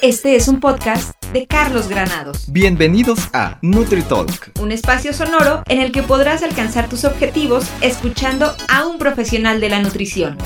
Este 0.00 0.36
es 0.36 0.46
un 0.46 0.60
podcast 0.60 1.12
de 1.32 1.48
Carlos 1.48 1.88
Granados. 1.88 2.52
Bienvenidos 2.52 3.28
a 3.32 3.58
NutriTalk, 3.62 4.52
un 4.60 4.70
espacio 4.70 5.12
sonoro 5.12 5.64
en 5.66 5.80
el 5.80 5.90
que 5.90 6.04
podrás 6.04 6.44
alcanzar 6.44 6.88
tus 6.88 7.04
objetivos 7.04 7.68
escuchando 7.80 8.54
a 8.68 8.86
un 8.86 8.98
profesional 8.98 9.60
de 9.60 9.70
la 9.70 9.80
nutrición. 9.82 10.38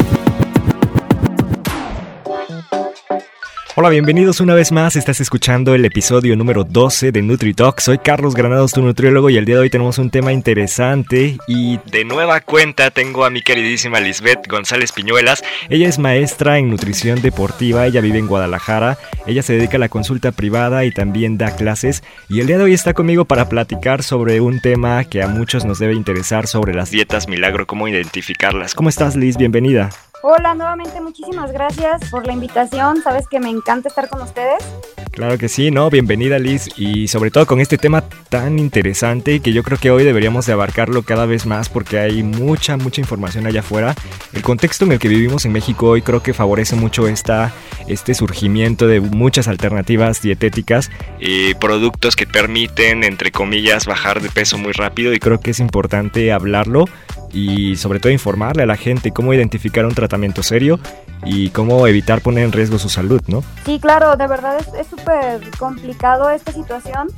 Hola, 3.75 3.89
bienvenidos 3.89 4.41
una 4.41 4.54
vez 4.54 4.70
más. 4.70 4.96
Estás 4.96 5.20
escuchando 5.20 5.75
el 5.75 5.86
episodio 5.86 6.36
número 6.36 6.62
12 6.62 7.11
de 7.11 7.23
NutriTalk. 7.23 7.80
Soy 7.80 7.96
Carlos 7.96 8.34
Granados, 8.34 8.73
tu 8.73 8.82
nutriólogo, 8.82 9.30
y 9.30 9.38
el 9.38 9.46
día 9.46 9.55
de 9.55 9.62
hoy 9.62 9.70
tenemos 9.70 9.96
un 9.96 10.11
tema 10.11 10.30
interesante. 10.30 11.38
Y 11.48 11.79
de 11.91 12.05
nueva 12.05 12.43
cuenta 12.43 12.91
tengo 12.91 13.24
a 13.24 13.30
mi 13.30 13.41
queridísima 13.41 13.98
Lisbeth 13.98 14.46
González 14.46 14.93
Piñuelas. 14.93 15.43
Ella 15.70 15.88
es 15.88 15.98
maestra 15.98 16.59
en 16.59 16.69
nutrición 16.69 17.23
deportiva, 17.23 17.87
ella 17.87 18.02
vive 18.02 18.19
en 18.19 18.27
Guadalajara. 18.27 18.98
Ella 19.27 19.43
se 19.43 19.55
dedica 19.55 19.79
a 19.79 19.80
la 19.80 19.88
consulta 19.88 20.32
privada 20.32 20.84
y 20.84 20.91
también 20.91 21.38
da 21.38 21.57
clases. 21.57 22.02
Y 22.29 22.41
el 22.41 22.48
día 22.48 22.59
de 22.59 22.65
hoy 22.65 22.74
está 22.74 22.93
conmigo 22.93 23.24
para 23.24 23.48
platicar 23.48 24.02
sobre 24.02 24.43
un 24.43 24.60
tema 24.60 25.02
que 25.04 25.23
a 25.23 25.29
muchos 25.29 25.65
nos 25.65 25.79
debe 25.79 25.95
interesar 25.95 26.46
sobre 26.46 26.74
las 26.74 26.91
dietas 26.91 27.27
milagro, 27.27 27.66
cómo 27.66 27.88
identificarlas. 27.88 28.74
¿Cómo 28.74 28.91
estás, 28.91 29.16
Liz? 29.16 29.38
Bienvenida. 29.38 29.88
Hola, 30.24 30.54
nuevamente 30.54 31.00
muchísimas 31.00 31.50
gracias 31.50 32.08
por 32.08 32.28
la 32.28 32.32
invitación. 32.32 33.02
Sabes 33.02 33.26
que 33.26 33.40
me 33.40 33.50
encanta 33.50 33.88
estar 33.88 34.08
con 34.08 34.22
ustedes. 34.22 34.62
Claro 35.10 35.36
que 35.36 35.48
sí, 35.48 35.72
¿no? 35.72 35.90
Bienvenida 35.90 36.38
Liz 36.38 36.68
y 36.78 37.08
sobre 37.08 37.32
todo 37.32 37.45
con 37.45 37.60
este 37.60 37.76
tema 37.76 38.04
tan 38.28 38.60
interesante 38.60 39.40
que 39.40 39.52
yo 39.52 39.64
creo 39.64 39.78
que 39.78 39.90
hoy 39.90 40.04
deberíamos 40.04 40.46
de 40.46 40.52
abarcarlo 40.52 41.02
cada 41.02 41.26
vez 41.26 41.45
más 41.45 41.68
porque 41.68 41.98
hay 41.98 42.22
mucha, 42.22 42.76
mucha 42.76 43.00
información 43.00 43.48
allá 43.48 43.60
afuera. 43.60 43.96
El 44.32 44.42
contexto 44.42 44.84
en 44.84 44.92
el 44.92 45.00
que 45.00 45.08
vivimos 45.08 45.45
en 45.45 45.50
México 45.50 45.88
hoy 45.88 46.02
creo 46.02 46.23
que 46.23 46.32
favorece 46.32 46.76
mucho 46.76 47.09
esta, 47.09 47.52
este 47.88 48.14
surgimiento 48.14 48.86
de 48.86 49.00
muchas 49.00 49.48
alternativas 49.48 50.23
dietéticas 50.23 50.88
y 51.18 51.54
productos 51.54 52.14
que 52.14 52.29
permiten, 52.29 53.02
entre 53.02 53.32
comillas, 53.32 53.86
bajar 53.86 54.23
de 54.23 54.30
peso 54.30 54.57
muy 54.57 54.73
rápido 54.73 55.12
y 55.12 55.18
creo 55.18 55.40
que 55.40 55.51
es 55.51 55.59
importante 55.59 56.32
hablarlo 56.32 56.84
y 57.32 57.76
sobre 57.76 57.98
todo 57.98 58.12
informarle 58.12 58.62
a 58.62 58.66
la 58.66 58.76
gente 58.76 59.10
cómo 59.10 59.32
identificar 59.32 59.86
un 59.86 59.95
tratamiento 59.95 60.12
serio 60.43 60.79
y 61.24 61.51
cómo 61.51 61.87
evitar 61.87 62.21
poner 62.21 62.45
en 62.45 62.52
riesgo 62.52 62.79
su 62.79 62.88
salud, 62.88 63.23
¿no? 63.29 63.43
Sí, 63.65 63.79
claro, 63.79 64.16
de 64.16 64.27
verdad 64.27 64.59
es 64.78 64.87
súper 64.87 65.41
complicado 65.59 66.31
esta 66.31 66.53
situación, 66.53 67.09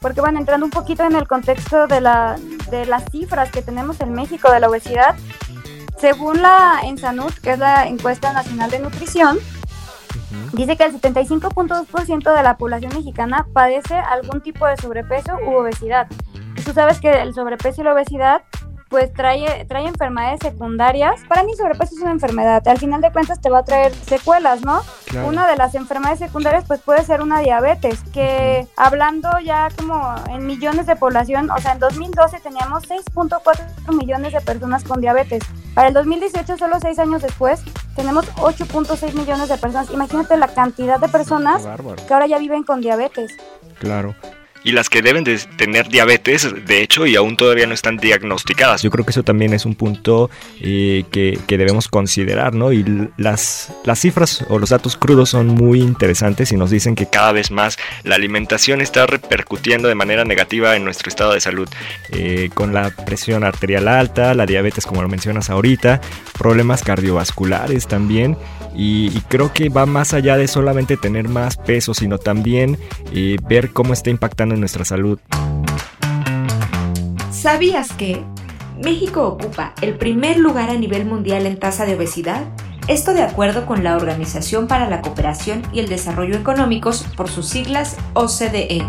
porque 0.00 0.20
bueno, 0.20 0.38
entrando 0.38 0.64
un 0.64 0.70
poquito 0.70 1.04
en 1.04 1.14
el 1.14 1.26
contexto 1.26 1.86
de, 1.86 2.00
la, 2.00 2.38
de 2.70 2.86
las 2.86 3.04
cifras 3.10 3.50
que 3.50 3.62
tenemos 3.62 4.00
en 4.00 4.12
México 4.12 4.50
de 4.50 4.60
la 4.60 4.68
obesidad, 4.68 5.14
según 5.98 6.40
la 6.40 6.80
ENSANUT, 6.84 7.34
que 7.40 7.52
es 7.52 7.58
la 7.58 7.86
encuesta 7.86 8.32
nacional 8.32 8.70
de 8.70 8.78
nutrición, 8.78 9.38
dice 10.52 10.76
que 10.76 10.84
el 10.84 10.98
75.2% 10.98 12.34
de 12.34 12.42
la 12.42 12.56
población 12.56 12.92
mexicana 12.94 13.46
padece 13.52 13.94
algún 13.94 14.40
tipo 14.40 14.66
de 14.66 14.76
sobrepeso 14.78 15.36
u 15.46 15.56
obesidad. 15.56 16.06
Y 16.56 16.62
tú 16.62 16.72
sabes 16.72 17.00
que 17.00 17.10
el 17.20 17.34
sobrepeso 17.34 17.82
y 17.82 17.84
la 17.84 17.92
obesidad 17.92 18.42
pues 18.90 19.12
trae, 19.12 19.64
trae 19.66 19.86
enfermedades 19.86 20.40
secundarias. 20.42 21.20
Para 21.28 21.44
mí 21.44 21.54
sobrepeso 21.54 21.94
es 21.94 22.02
una 22.02 22.10
enfermedad, 22.10 22.66
al 22.66 22.78
final 22.78 23.00
de 23.00 23.12
cuentas 23.12 23.40
te 23.40 23.48
va 23.48 23.60
a 23.60 23.64
traer 23.64 23.94
secuelas, 23.94 24.62
¿no? 24.62 24.82
Una 25.24 25.46
de 25.48 25.56
las 25.56 25.74
enfermedades 25.76 26.18
secundarias 26.18 26.64
pues 26.66 26.80
puede 26.80 27.04
ser 27.04 27.22
una 27.22 27.38
diabetes, 27.38 28.00
que 28.12 28.66
hablando 28.76 29.30
ya 29.38 29.68
como 29.78 30.14
en 30.28 30.44
millones 30.44 30.86
de 30.86 30.96
población, 30.96 31.50
o 31.50 31.58
sea, 31.58 31.72
en 31.72 31.78
2012 31.78 32.40
teníamos 32.40 32.88
6.4 32.88 33.94
millones 33.94 34.32
de 34.32 34.40
personas 34.40 34.82
con 34.82 35.00
diabetes. 35.00 35.44
Para 35.74 35.88
el 35.88 35.94
2018, 35.94 36.58
solo 36.58 36.80
seis 36.80 36.98
años 36.98 37.22
después, 37.22 37.62
tenemos 37.94 38.26
8.6 38.34 39.14
millones 39.14 39.48
de 39.48 39.56
personas. 39.56 39.90
Imagínate 39.90 40.36
la 40.36 40.48
cantidad 40.48 40.98
de 40.98 41.08
personas 41.08 41.62
que 42.08 42.12
ahora 42.12 42.26
ya 42.26 42.38
viven 42.38 42.64
con 42.64 42.80
diabetes. 42.80 43.36
Claro 43.78 44.16
y 44.64 44.72
las 44.72 44.88
que 44.88 45.02
deben 45.02 45.24
de 45.24 45.38
tener 45.56 45.88
diabetes, 45.88 46.48
de 46.66 46.82
hecho, 46.82 47.06
y 47.06 47.16
aún 47.16 47.36
todavía 47.36 47.66
no 47.66 47.74
están 47.74 47.96
diagnosticadas. 47.96 48.82
Yo 48.82 48.90
creo 48.90 49.04
que 49.04 49.10
eso 49.10 49.22
también 49.22 49.54
es 49.54 49.64
un 49.64 49.74
punto 49.74 50.30
eh, 50.60 51.04
que, 51.10 51.38
debemos 51.48 51.88
considerar, 51.88 52.54
¿no? 52.54 52.72
Y 52.72 53.10
las, 53.18 53.72
las 53.84 54.00
cifras 54.00 54.44
o 54.48 54.58
los 54.58 54.70
datos 54.70 54.96
crudos 54.96 55.30
son 55.30 55.48
muy 55.48 55.80
interesantes 55.80 56.52
y 56.52 56.56
nos 56.56 56.70
dicen 56.70 56.94
que 56.94 57.06
cada 57.06 57.32
vez 57.32 57.50
más 57.50 57.76
la 58.02 58.14
alimentación 58.14 58.80
está 58.80 59.06
repercutiendo 59.06 59.88
de 59.88 59.94
manera 59.94 60.24
negativa 60.24 60.76
en 60.76 60.84
nuestro 60.84 61.08
estado 61.08 61.34
de 61.34 61.40
salud, 61.40 61.68
eh, 62.12 62.48
con 62.54 62.72
la 62.72 62.90
presión 62.90 63.44
arterial 63.44 63.88
alta, 63.88 64.34
la 64.34 64.46
diabetes, 64.46 64.86
como 64.86 65.02
lo 65.02 65.08
mencionas 65.08 65.50
ahorita, 65.50 66.00
problemas 66.38 66.82
cardiovasculares 66.82 67.86
también, 67.86 68.38
y, 68.74 69.10
creo 69.28 69.52
que 69.52 69.68
va 69.68 69.84
más 69.84 70.14
allá 70.14 70.36
de 70.36 70.46
solamente 70.46 70.96
tener 70.96 71.28
más 71.28 71.56
peso, 71.56 71.92
sino 71.92 72.18
también 72.18 72.78
eh, 73.12 73.36
ver 73.48 73.70
cómo 73.70 73.92
está 73.92 74.10
impactando 74.10 74.49
en 74.54 74.60
nuestra 74.60 74.84
salud. 74.84 75.18
¿Sabías 77.30 77.92
que 77.92 78.22
México 78.82 79.26
ocupa 79.26 79.74
el 79.82 79.94
primer 79.96 80.38
lugar 80.38 80.70
a 80.70 80.74
nivel 80.74 81.04
mundial 81.04 81.46
en 81.46 81.58
tasa 81.58 81.86
de 81.86 81.94
obesidad? 81.94 82.44
Esto 82.88 83.14
de 83.14 83.22
acuerdo 83.22 83.66
con 83.66 83.84
la 83.84 83.96
Organización 83.96 84.66
para 84.66 84.90
la 84.90 85.00
Cooperación 85.00 85.62
y 85.72 85.78
el 85.78 85.88
Desarrollo 85.88 86.36
Económicos, 86.36 87.06
por 87.16 87.28
sus 87.28 87.46
siglas 87.46 87.96
OCDE. 88.14 88.84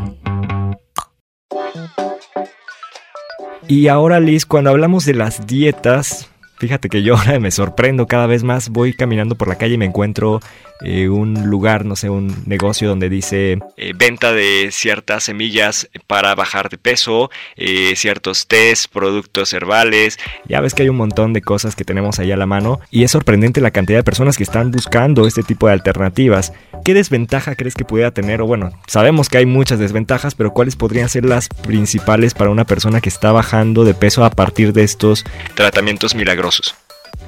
Y 3.68 3.88
ahora 3.88 4.20
Liz, 4.20 4.46
cuando 4.46 4.72
hablamos 4.72 5.06
de 5.06 5.14
las 5.14 5.46
dietas, 5.46 6.31
fíjate 6.62 6.90
que 6.90 7.02
yo 7.02 7.16
ahora 7.18 7.40
me 7.40 7.50
sorprendo 7.50 8.06
cada 8.06 8.28
vez 8.28 8.44
más, 8.44 8.70
voy 8.70 8.94
caminando 8.94 9.36
por 9.36 9.48
la 9.48 9.58
calle 9.58 9.74
y 9.74 9.78
me 9.80 9.86
encuentro 9.86 10.40
eh, 10.84 11.10
un 11.10 11.50
lugar, 11.50 11.86
no 11.86 11.96
sé, 11.96 12.10
un 12.10 12.44
negocio 12.46 12.88
donde 12.88 13.10
dice 13.10 13.60
eh, 13.78 13.94
venta 13.96 14.32
de 14.32 14.70
ciertas 14.72 15.26
semillas 15.26 15.90
para 16.08 16.34
bajar 16.36 16.70
de 16.70 16.78
peso, 16.78 17.30
eh, 17.56 17.96
ciertos 17.96 18.48
test, 18.48 18.92
productos 18.92 19.54
herbales. 19.54 20.20
Ya 20.48 20.62
ves 20.62 20.74
que 20.74 20.84
hay 20.84 20.90
un 20.90 20.98
montón 20.98 21.34
de 21.34 21.42
cosas 21.42 21.76
que 21.76 21.84
tenemos 21.84 22.20
ahí 22.20 22.32
a 22.32 22.38
la 22.38 22.46
mano 22.46 22.80
y 22.92 23.04
es 23.04 23.12
sorprendente 23.12 23.62
la 23.62 23.72
cantidad 23.72 24.00
de 24.00 24.04
personas 24.04 24.38
que 24.38 24.44
están 24.44 24.72
buscando 24.72 25.28
este 25.28 25.44
tipo 25.44 25.68
de 25.68 25.74
alternativas. 25.74 26.54
¿Qué 26.86 26.94
desventaja 26.94 27.56
crees 27.56 27.76
que 27.76 27.86
pudiera 27.86 28.12
tener? 28.12 28.42
O 28.42 28.48
bueno, 28.48 28.72
sabemos 28.88 29.30
que 29.30 29.38
hay 29.38 29.46
muchas 29.46 29.78
desventajas, 29.78 30.34
pero 30.34 30.52
¿cuáles 30.52 30.76
podrían 30.76 31.10
ser 31.10 31.26
las 31.26 31.48
principales 31.50 32.34
para 32.34 32.50
una 32.50 32.66
persona 32.66 33.02
que 33.02 33.10
está 33.10 33.32
bajando 33.32 33.84
de 33.84 33.94
peso 33.94 34.26
a 34.26 34.32
partir 34.32 34.74
de 34.74 34.84
estos 34.84 35.26
tratamientos 35.56 36.16
milagrosos? 36.16 36.51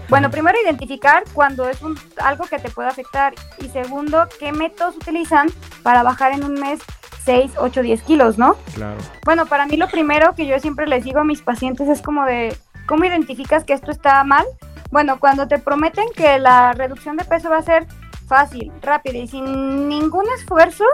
Bueno, 0.10 0.30
primero 0.30 0.58
identificar 0.64 1.24
cuando 1.34 1.68
es 1.70 1.82
un, 1.82 1.98
algo 2.18 2.46
que 2.46 2.60
te 2.60 2.70
puede 2.70 2.90
afectar 2.90 3.34
y 3.60 3.70
segundo, 3.70 4.28
qué 4.40 4.52
métodos 4.52 4.96
utilizan 4.96 5.50
para 5.82 6.04
bajar 6.04 6.34
en 6.34 6.44
un 6.44 6.54
mes 6.56 6.80
6, 7.26 7.54
8, 7.58 7.82
10 7.82 8.02
kilos, 8.04 8.38
¿no? 8.38 8.56
Claro. 8.76 8.98
Bueno, 9.26 9.46
para 9.46 9.66
mí 9.66 9.78
lo 9.78 9.88
primero 9.88 10.36
que 10.36 10.46
yo 10.46 10.60
siempre 10.60 10.88
les 10.88 11.04
digo 11.04 11.20
a 11.20 11.24
mis 11.24 11.42
pacientes 11.42 11.88
es 11.88 12.02
como 12.02 12.26
de, 12.26 12.56
¿cómo 12.86 13.06
identificas 13.06 13.64
que 13.64 13.74
esto 13.74 13.92
está 13.92 14.24
mal? 14.24 14.46
Bueno, 14.92 15.20
cuando 15.20 15.48
te 15.48 15.58
prometen 15.58 16.06
que 16.16 16.38
la 16.38 16.74
reducción 16.74 17.18
de 17.18 17.24
peso 17.24 17.50
va 17.50 17.58
a 17.58 17.64
ser 17.64 17.88
fácil, 18.28 18.72
rápida 18.82 19.18
y 19.18 19.28
sin 19.28 19.88
ningún 19.88 20.26
esfuerzo, 20.38 20.86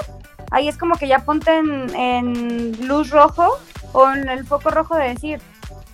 ahí 0.51 0.67
es 0.67 0.77
como 0.77 0.95
que 0.95 1.07
ya 1.07 1.19
ponte 1.19 1.57
en, 1.57 1.95
en 1.95 2.87
luz 2.87 3.09
rojo 3.09 3.57
o 3.91 4.09
en 4.11 4.29
el 4.29 4.45
foco 4.45 4.69
rojo 4.69 4.95
de 4.95 5.09
decir, 5.09 5.41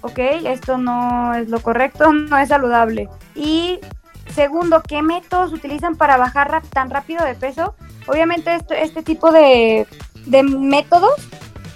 ok, 0.06 0.20
esto 0.46 0.78
no 0.78 1.34
es 1.34 1.50
lo 1.50 1.60
correcto, 1.60 2.12
no 2.14 2.38
es 2.38 2.50
saludable. 2.50 3.10
Y 3.34 3.80
segundo, 4.34 4.82
¿qué 4.88 5.02
métodos 5.02 5.52
utilizan 5.54 5.96
para 5.96 6.18
bajar 6.18 6.62
tan 6.70 6.90
rápido 6.90 7.26
de 7.26 7.36
peso? 7.36 7.76
Obviamente 8.08 8.54
este, 8.56 8.84
este 8.84 9.02
tipo 9.02 9.32
de, 9.32 9.88
métodos 10.28 11.28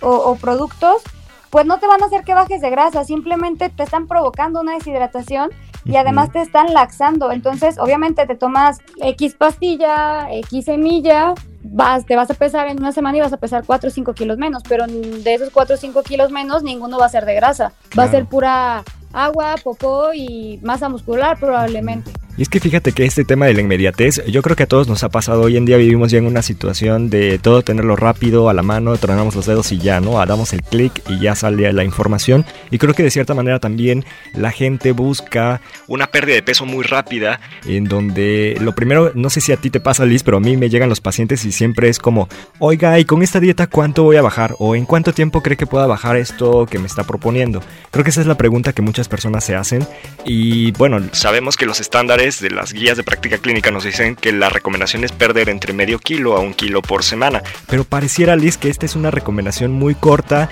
o, 0.02 0.36
productos, 0.36 1.02
pues 1.50 1.66
no 1.66 1.80
te 1.80 1.88
van 1.88 2.02
a 2.04 2.06
hacer 2.06 2.24
que 2.24 2.36
bajes 2.36 2.62
de 2.62 2.70
grasa, 2.70 3.04
simplemente 3.04 3.70
te 3.70 3.84
están 3.84 4.08
provocando 4.08 4.62
una 4.62 4.74
deshidratación 4.74 5.50
y 5.84 5.96
además 5.96 6.32
te 6.32 6.42
están 6.42 6.74
laxando. 6.74 7.32
Entonces, 7.32 7.80
obviamente 7.80 8.28
te 8.28 8.36
tomas 8.36 8.80
X 9.02 9.34
pastilla, 9.34 10.32
X 10.32 10.66
semilla 10.66 11.34
vas, 11.64 12.06
te 12.06 12.16
vas 12.16 12.30
a 12.30 12.34
pesar 12.34 12.68
en 12.68 12.80
una 12.80 12.92
semana 12.92 13.18
y 13.18 13.22
vas 13.22 13.34
a 13.34 13.38
pesar 13.38 13.64
4 13.66 13.90
o 13.90 13.92
5 13.92 14.14
kilos 14.14 14.38
menos, 14.38 14.64
pero 14.68 14.86
de 14.88 15.34
esos 15.34 15.50
4 15.50 15.76
o 15.76 15.78
5 15.78 16.04
kilos 16.04 16.32
menos, 16.32 16.64
ninguno 16.64 16.98
va 16.98 17.06
a 17.06 17.10
ser 17.10 17.26
de 17.26 17.36
grasa, 17.36 17.74
va 17.98 18.04
a 18.04 18.12
ser 18.12 18.26
pura 18.26 18.84
agua, 19.14 19.56
popó 19.64 20.14
y 20.14 20.60
masa 20.64 20.90
muscular 20.90 21.40
probablemente. 21.40 22.12
Y 22.40 22.44
es 22.44 22.48
que 22.48 22.62
fíjate 22.62 22.94
que 22.94 23.04
este 23.04 23.26
tema 23.26 23.48
de 23.48 23.54
la 23.54 23.60
inmediatez, 23.60 24.24
yo 24.26 24.42
creo 24.42 24.56
que 24.56 24.64
a 24.64 24.66
todos 24.66 24.88
nos 24.88 25.04
ha 25.04 25.10
pasado. 25.10 25.42
Hoy 25.42 25.58
en 25.58 25.66
día 25.66 25.76
vivimos 25.76 26.10
ya 26.10 26.20
en 26.20 26.26
una 26.26 26.42
situación 26.42 27.10
de 27.10 27.38
todo 27.38 27.64
tenerlo 27.64 27.98
rápido 27.98 28.48
a 28.48 28.54
la 28.54 28.64
mano, 28.64 28.96
tronamos 28.96 29.36
los 29.36 29.46
dedos 29.46 29.74
y 29.74 29.78
ya, 29.78 30.00
¿no? 30.00 30.26
Damos 30.26 30.54
el 30.54 30.62
clic 30.62 31.02
y 31.10 31.20
ya 31.20 31.36
sale 31.36 31.74
la 31.74 31.84
información. 31.84 32.46
Y 32.72 32.78
creo 32.78 32.94
que 32.94 33.04
de 33.04 33.12
cierta 33.12 33.34
manera 33.34 33.60
también 33.60 34.06
la 34.34 34.52
gente 34.52 34.94
busca 34.94 35.60
una 35.88 36.08
pérdida 36.08 36.36
de 36.36 36.42
peso 36.42 36.66
muy 36.66 36.86
rápida, 36.86 37.42
en 37.66 37.84
donde 37.84 38.56
lo 38.62 38.74
primero, 38.74 39.12
no 39.16 39.30
sé 39.30 39.42
si 39.42 39.52
a 39.52 39.58
ti 39.58 39.70
te 39.70 39.82
pasa, 39.82 40.06
Liz, 40.06 40.24
pero 40.24 40.38
a 40.38 40.40
mí 40.40 40.56
me 40.56 40.70
llegan 40.70 40.88
los 40.88 41.02
pacientes 41.02 41.44
y 41.44 41.52
siempre 41.52 41.90
es 41.90 42.00
como, 42.00 42.30
oiga, 42.60 42.98
¿y 43.00 43.04
con 43.04 43.22
esta 43.22 43.42
dieta 43.42 43.68
cuánto 43.68 44.04
voy 44.04 44.16
a 44.16 44.22
bajar? 44.22 44.56
¿O 44.60 44.78
en 44.78 44.86
cuánto 44.86 45.12
tiempo 45.12 45.42
cree 45.44 45.58
que 45.58 45.68
pueda 45.68 45.88
bajar 45.88 46.16
esto 46.16 46.68
que 46.68 46.80
me 46.80 46.88
está 46.88 47.04
proponiendo? 47.04 47.62
Creo 47.92 48.06
que 48.06 48.12
esa 48.12 48.22
es 48.22 48.28
la 48.28 48.38
pregunta 48.38 48.72
que 48.72 48.82
muchas 48.82 49.10
personas 49.10 49.44
se 49.44 49.58
hacen. 49.58 49.86
Y 50.24 50.72
bueno, 50.72 51.02
sabemos 51.12 51.58
que 51.58 51.66
los 51.66 51.82
estándares 51.82 52.29
de 52.38 52.52
las 52.52 52.72
guías 52.72 52.98
de 52.98 53.04
práctica 53.04 53.40
clínica 53.40 53.72
nos 53.72 53.84
dicen 53.84 54.16
que 54.16 54.32
la 54.32 54.50
recomendación 54.50 55.04
es 55.04 55.12
perder 55.12 55.50
entre 55.50 55.74
medio 55.74 55.98
kilo 55.98 56.36
a 56.38 56.40
un 56.40 56.54
kilo 56.54 56.84
por 56.84 57.04
semana. 57.04 57.42
Pero 57.68 57.84
pareciera, 57.84 58.36
Liz, 58.36 58.58
que 58.58 58.70
esta 58.70 58.86
es 58.86 58.96
una 58.96 59.10
recomendación 59.10 59.72
muy 59.72 59.96
corta 59.96 60.50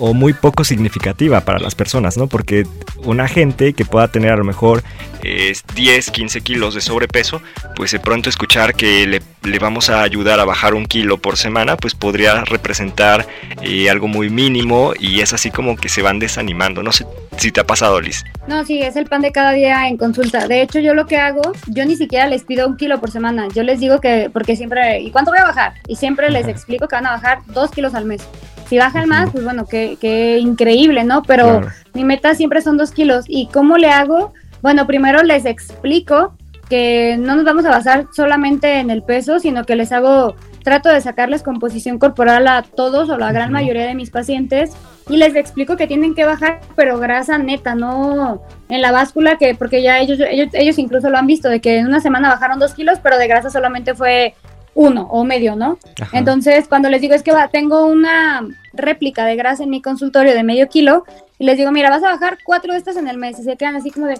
o 0.00 0.14
muy 0.14 0.32
poco 0.32 0.64
significativa 0.64 1.42
para 1.42 1.58
las 1.58 1.74
personas, 1.74 2.16
¿no? 2.16 2.26
Porque 2.26 2.66
una 3.04 3.28
gente 3.28 3.74
que 3.74 3.84
pueda 3.84 4.08
tener 4.08 4.32
a 4.32 4.36
lo 4.36 4.44
mejor 4.44 4.82
10, 5.22 6.10
15 6.10 6.40
kilos 6.40 6.74
de 6.74 6.80
sobrepeso, 6.80 7.42
pues 7.76 7.92
de 7.92 8.00
pronto 8.00 8.30
escuchar 8.30 8.74
que 8.74 9.06
le, 9.06 9.20
le, 9.42 9.58
vamos 9.58 9.90
a 9.90 10.02
ayudar 10.02 10.40
a 10.40 10.46
bajar 10.46 10.72
un 10.72 10.86
kilo 10.86 11.18
por 11.18 11.36
semana, 11.36 11.76
pues 11.76 11.94
podría 11.94 12.44
representar 12.44 13.26
eh, 13.62 13.90
algo 13.90 14.08
muy 14.08 14.30
mínimo 14.30 14.94
y 14.98 15.20
es 15.20 15.34
así 15.34 15.50
como 15.50 15.76
que 15.76 15.90
se 15.90 16.00
van 16.00 16.18
desanimando. 16.18 16.82
No 16.82 16.92
sé 16.92 17.06
si 17.36 17.52
te 17.52 17.60
ha 17.60 17.66
pasado, 17.66 18.00
Liz. 18.00 18.24
No, 18.48 18.64
sí, 18.64 18.80
es 18.80 18.96
el 18.96 19.04
pan 19.04 19.20
de 19.20 19.32
cada 19.32 19.52
día 19.52 19.86
en 19.86 19.98
consulta. 19.98 20.48
De 20.48 20.62
hecho, 20.62 20.80
yo 20.80 20.94
lo 20.94 21.06
que 21.06 21.18
hago, 21.18 21.42
yo 21.66 21.84
ni 21.84 21.96
siquiera 21.96 22.26
les 22.26 22.44
pido 22.44 22.66
un 22.66 22.78
kilo 22.78 22.98
por 23.00 23.10
semana. 23.10 23.48
Yo 23.54 23.62
les 23.62 23.80
digo 23.80 24.00
que, 24.00 24.30
porque 24.32 24.56
siempre, 24.56 25.00
¿y 25.00 25.10
cuánto 25.10 25.30
voy 25.30 25.40
a 25.40 25.44
bajar? 25.44 25.74
Y 25.86 25.96
siempre 25.96 26.30
les 26.30 26.48
explico 26.48 26.88
que 26.88 26.96
van 26.96 27.06
a 27.06 27.10
bajar 27.10 27.40
dos 27.48 27.70
kilos 27.70 27.94
al 27.94 28.06
mes. 28.06 28.26
Si 28.70 28.78
bajan 28.78 29.08
más, 29.08 29.30
pues 29.30 29.42
bueno, 29.42 29.66
qué, 29.66 30.38
increíble, 30.40 31.02
¿no? 31.02 31.24
Pero 31.24 31.62
mi 31.92 32.04
meta 32.04 32.36
siempre 32.36 32.62
son 32.62 32.76
dos 32.76 32.92
kilos. 32.92 33.24
¿Y 33.26 33.48
cómo 33.48 33.76
le 33.78 33.90
hago? 33.90 34.32
Bueno, 34.62 34.86
primero 34.86 35.24
les 35.24 35.44
explico 35.44 36.34
que 36.68 37.16
no 37.18 37.34
nos 37.34 37.44
vamos 37.44 37.64
a 37.64 37.70
basar 37.70 38.06
solamente 38.14 38.78
en 38.78 38.90
el 38.90 39.02
peso, 39.02 39.40
sino 39.40 39.64
que 39.64 39.74
les 39.74 39.90
hago, 39.90 40.36
trato 40.62 40.88
de 40.88 41.00
sacarles 41.00 41.42
composición 41.42 41.98
corporal 41.98 42.46
a 42.46 42.62
todos 42.62 43.10
o 43.10 43.18
la 43.18 43.32
gran 43.32 43.50
mayoría 43.50 43.86
de 43.86 43.96
mis 43.96 44.10
pacientes 44.10 44.70
y 45.08 45.16
les 45.16 45.34
explico 45.34 45.76
que 45.76 45.88
tienen 45.88 46.14
que 46.14 46.24
bajar, 46.24 46.60
pero 46.76 47.00
grasa 47.00 47.38
neta, 47.38 47.74
no 47.74 48.40
en 48.68 48.82
la 48.82 48.92
báscula, 48.92 49.36
que 49.36 49.56
porque 49.56 49.82
ya 49.82 49.98
ellos, 49.98 50.20
ellos, 50.20 50.50
ellos 50.52 50.78
incluso 50.78 51.10
lo 51.10 51.18
han 51.18 51.26
visto, 51.26 51.48
de 51.48 51.60
que 51.60 51.78
en 51.78 51.88
una 51.88 52.00
semana 52.00 52.28
bajaron 52.28 52.60
dos 52.60 52.74
kilos, 52.74 53.00
pero 53.02 53.18
de 53.18 53.26
grasa 53.26 53.50
solamente 53.50 53.96
fue 53.96 54.34
uno 54.74 55.06
o 55.10 55.24
medio, 55.24 55.56
¿no? 55.56 55.78
Entonces, 56.12 56.68
cuando 56.68 56.88
les 56.88 57.00
digo 57.00 57.14
es 57.14 57.22
que 57.22 57.32
va, 57.32 57.48
tengo 57.48 57.86
una 57.86 58.46
réplica 58.72 59.24
de 59.24 59.36
grasa 59.36 59.64
en 59.64 59.70
mi 59.70 59.82
consultorio 59.82 60.34
de 60.34 60.42
medio 60.42 60.68
kilo 60.68 61.04
y 61.38 61.44
les 61.44 61.56
digo, 61.56 61.72
mira, 61.72 61.90
vas 61.90 62.02
a 62.02 62.10
bajar 62.10 62.38
cuatro 62.44 62.72
de 62.72 62.78
estas 62.78 62.96
en 62.96 63.08
el 63.08 63.16
mes 63.16 63.38
y 63.38 63.42
se 63.42 63.56
quedan 63.56 63.76
así 63.76 63.90
como 63.90 64.06
de, 64.06 64.14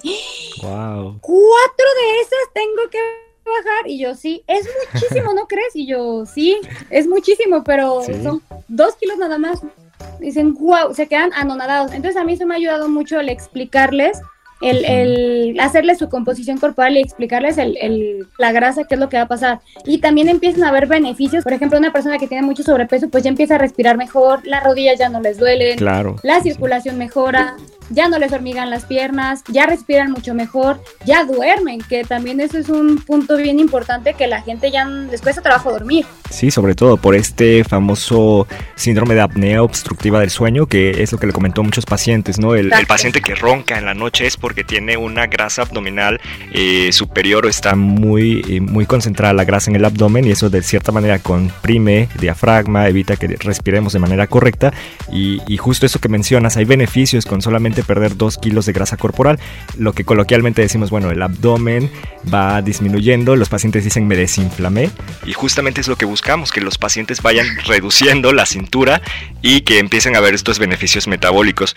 wow. 0.63 1.19
cuatro 1.21 1.87
de 2.01 2.21
esas 2.21 2.53
tengo 2.55 2.91
que 2.91 2.99
bajar 3.45 3.89
y 3.89 3.99
yo 3.99 4.15
sí, 4.15 4.43
es 4.47 4.69
muchísimo, 4.93 5.33
¿no 5.35 5.47
crees? 5.47 5.75
Y 5.75 5.87
yo 5.87 6.25
sí, 6.27 6.57
es 6.89 7.07
muchísimo, 7.07 7.63
pero 7.65 8.03
son 8.23 8.43
dos 8.69 8.97
kilos 8.97 9.19
nada 9.19 9.39
más. 9.39 9.61
Dicen, 10.19 10.55
wow, 10.55 10.95
se 10.95 11.07
quedan 11.07 11.31
anonadados. 11.35 11.93
Entonces 11.93 12.21
a 12.21 12.25
mí 12.25 12.35
eso 12.35 12.47
me 12.47 12.55
ha 12.55 12.59
ayudado 12.59 12.89
mucho 12.89 13.21
el 13.21 13.29
explicarles 13.29 14.21
el, 14.61 14.85
el, 14.85 15.61
hacerles 15.61 15.99
su 15.99 16.09
composición 16.09 16.59
corporal 16.59 16.97
y 16.97 17.01
explicarles 17.01 17.59
el, 17.59 17.77
el, 17.81 18.27
la 18.39 18.53
grasa, 18.53 18.85
qué 18.85 18.95
es 18.95 19.01
lo 19.01 19.09
que 19.09 19.17
va 19.17 19.25
a 19.25 19.29
pasar. 19.29 19.61
Y 19.87 19.99
también 19.99 20.29
empiezan 20.29 20.65
a 20.65 20.73
ver 20.73 20.87
beneficios. 20.87 21.45
Por 21.45 21.53
ejemplo, 21.53 21.79
una 21.79 21.93
persona 21.93 22.19
que 22.19 22.27
tiene 22.27 22.47
mucho 22.47 22.63
sobrepeso, 22.63 23.09
pues 23.09 23.25
ya 23.25 23.31
empieza 23.31 23.55
a 23.55 23.59
respirar 23.59 23.97
mejor, 23.97 24.47
las 24.47 24.63
rodillas 24.65 24.99
ya 24.99 25.09
no 25.09 25.21
les 25.21 25.39
duelen, 25.39 25.79
claro. 25.79 26.17
la 26.23 26.41
circulación 26.41 26.99
mejora, 26.99 27.57
ya 27.91 28.09
no 28.09 28.19
les 28.19 28.33
hormigan 28.33 28.71
las 28.71 28.85
piernas, 28.85 29.43
ya 29.49 29.67
respiran 29.67 30.11
mucho 30.13 30.35
mejor, 30.35 30.83
ya 31.05 31.25
duermen, 31.25 31.81
que 31.83 32.05
también 32.05 32.41
eso 32.41 32.57
es 32.59 32.69
un 32.69 32.99
punto 32.99 33.37
bien 33.37 33.59
importante 33.59 34.15
que 34.15 34.27
la 34.27 34.43
gente 34.43 34.71
ya 34.71 34.85
les 34.85 35.21
cuesta 35.21 35.43
trabajo 35.43 35.73
dormir. 35.73 36.07
Sí, 36.31 36.51
sobre 36.51 36.75
todo 36.75 36.97
por 36.97 37.15
este 37.17 37.65
famoso 37.65 38.47
síndrome 38.77 39.15
de 39.15 39.21
apnea 39.21 39.63
obstructiva 39.63 40.21
del 40.21 40.31
sueño, 40.31 40.67
que 40.67 41.03
es 41.03 41.13
lo 41.13 41.19
que 41.19 41.27
le 41.27 41.33
comentó 41.33 41.61
a 41.61 41.65
muchos 41.65 41.85
pacientes, 41.85 42.39
¿no? 42.39 42.55
El, 42.55 42.71
paciente 42.87 43.21
que 43.21 43.35
ronca 43.35 43.79
en 43.79 43.85
la 43.85 43.95
noche 43.95 44.27
es 44.27 44.37
porque 44.37 44.65
tiene 44.65 44.97
una 44.97 45.27
grasa 45.27 45.63
abdominal 45.63 46.21
eh, 46.53 46.91
superior 46.93 47.47
o 47.47 47.49
está 47.49 47.75
muy, 47.75 48.43
eh, 48.49 48.61
muy 48.61 48.87
concentrada 48.87 49.33
la 49.33 49.45
grasa 49.45 49.71
en 49.71 49.77
el 49.77 49.85
abdomen 49.85 50.25
y 50.27 50.31
eso 50.31 50.51
de 50.51 50.63
cierta 50.63 50.93
manera 50.93 51.19
comprime 51.19 52.09
diafragma, 52.19 52.89
evita 52.89 53.17
que 53.17 53.29
respiremos 53.39 53.93
de 53.93 53.99
manera 53.99 54.27
correcta 54.27 54.73
y, 55.13 55.41
y 55.47 55.57
justo 55.57 55.87
eso 55.87 56.01
que 56.01 56.09
mencionas, 56.09 56.57
hay 56.57 56.65
beneficios 56.65 57.27
con 57.27 57.43
solamente 57.43 57.80
perder 57.83 58.17
2 58.17 58.39
kilos 58.39 58.67
de 58.67 58.73
grasa 58.73 58.97
corporal, 58.97 59.39
lo 59.77 59.93
que 59.93 60.05
coloquialmente 60.05 60.63
decimos, 60.63 60.91
bueno, 60.91 61.11
el 61.11 61.23
abdomen 61.23 61.91
va 62.33 62.63
disminuyendo, 62.63 63.37
los 63.37 63.49
pacientes 63.49 63.85
dicen 63.85 64.07
me 64.07 64.17
desinflamé 64.17 64.91
y 65.25 65.33
justamente 65.33 65.81
es 65.81 65.89
lo 65.89 65.97
que 65.97 66.05
buscamos, 66.05 66.53
que 66.53 66.61
los 66.61 66.79
pacientes 66.79 67.23
vayan 67.23 67.47
reduciendo 67.67 68.33
la 68.33 68.47
cintura 68.47 69.03
y 69.43 69.63
que 69.63 69.79
empiecen 69.79 70.17
a 70.17 70.21
ver 70.21 70.35
estos 70.35 70.59
beneficios 70.59 71.09
metabólicos. 71.09 71.77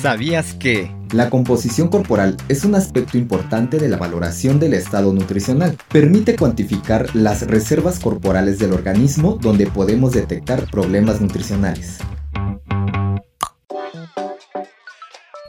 ¿Sabías 0.00 0.54
que? 0.54 0.90
La 1.12 1.28
composición 1.28 1.88
corporal 1.88 2.38
es 2.48 2.64
un 2.64 2.74
aspecto 2.74 3.18
importante 3.18 3.78
de 3.78 3.88
la 3.88 3.98
valoración 3.98 4.58
del 4.58 4.72
estado 4.72 5.12
nutricional. 5.12 5.76
Permite 5.92 6.36
cuantificar 6.36 7.14
las 7.14 7.46
reservas 7.46 7.98
corporales 7.98 8.58
del 8.58 8.72
organismo 8.72 9.38
donde 9.38 9.66
podemos 9.66 10.12
detectar 10.12 10.70
problemas 10.70 11.20
nutricionales. 11.20 11.98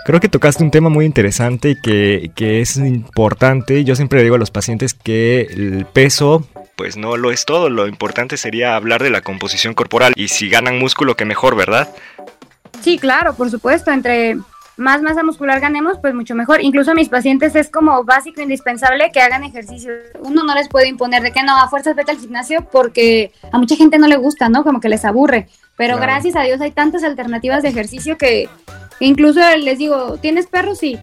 Creo 0.05 0.19
que 0.19 0.29
tocaste 0.29 0.63
un 0.63 0.71
tema 0.71 0.89
muy 0.89 1.05
interesante 1.05 1.69
y 1.71 1.75
que, 1.75 2.31
que, 2.35 2.61
es 2.61 2.77
importante. 2.77 3.83
Yo 3.83 3.95
siempre 3.95 4.23
digo 4.23 4.35
a 4.35 4.39
los 4.39 4.51
pacientes 4.51 4.93
que 4.93 5.41
el 5.41 5.85
peso, 5.85 6.47
pues 6.75 6.97
no 6.97 7.17
lo 7.17 7.31
es 7.31 7.45
todo. 7.45 7.69
Lo 7.69 7.87
importante 7.87 8.37
sería 8.37 8.75
hablar 8.75 9.03
de 9.03 9.11
la 9.11 9.21
composición 9.21 9.75
corporal. 9.75 10.13
Y 10.15 10.29
si 10.29 10.49
ganan 10.49 10.79
músculo, 10.79 11.15
que 11.15 11.25
mejor, 11.25 11.55
¿verdad? 11.55 11.93
Sí, 12.81 12.97
claro, 12.97 13.35
por 13.35 13.51
supuesto. 13.51 13.91
Entre 13.91 14.37
más 14.77 15.03
masa 15.03 15.21
muscular 15.21 15.59
ganemos, 15.59 15.99
pues 15.99 16.15
mucho 16.15 16.33
mejor. 16.33 16.61
Incluso 16.61 16.91
a 16.91 16.95
mis 16.95 17.09
pacientes 17.09 17.55
es 17.55 17.69
como 17.69 18.03
básico, 18.03 18.41
indispensable 18.41 19.11
que 19.11 19.21
hagan 19.21 19.43
ejercicio. 19.43 19.91
Uno 20.21 20.43
no 20.43 20.55
les 20.55 20.69
puede 20.69 20.87
imponer 20.87 21.21
de 21.21 21.31
que 21.31 21.43
no, 21.43 21.55
a 21.55 21.69
fuerzas 21.69 21.95
vete 21.95 22.11
al 22.11 22.17
gimnasio 22.17 22.67
porque 22.71 23.31
a 23.51 23.59
mucha 23.59 23.75
gente 23.75 23.99
no 23.99 24.07
le 24.07 24.17
gusta, 24.17 24.49
¿no? 24.49 24.63
Como 24.63 24.79
que 24.79 24.89
les 24.89 25.05
aburre. 25.05 25.47
Pero 25.77 25.97
gracias 25.97 26.35
a 26.35 26.41
Dios 26.41 26.61
hay 26.61 26.71
tantas 26.71 27.03
alternativas 27.03 27.63
de 27.63 27.69
ejercicio 27.69 28.17
que 28.17 28.49
Incluso 29.01 29.41
les 29.57 29.79
digo, 29.79 30.17
¿tienes 30.21 30.47
perro? 30.47 30.75
Sí. 30.75 30.97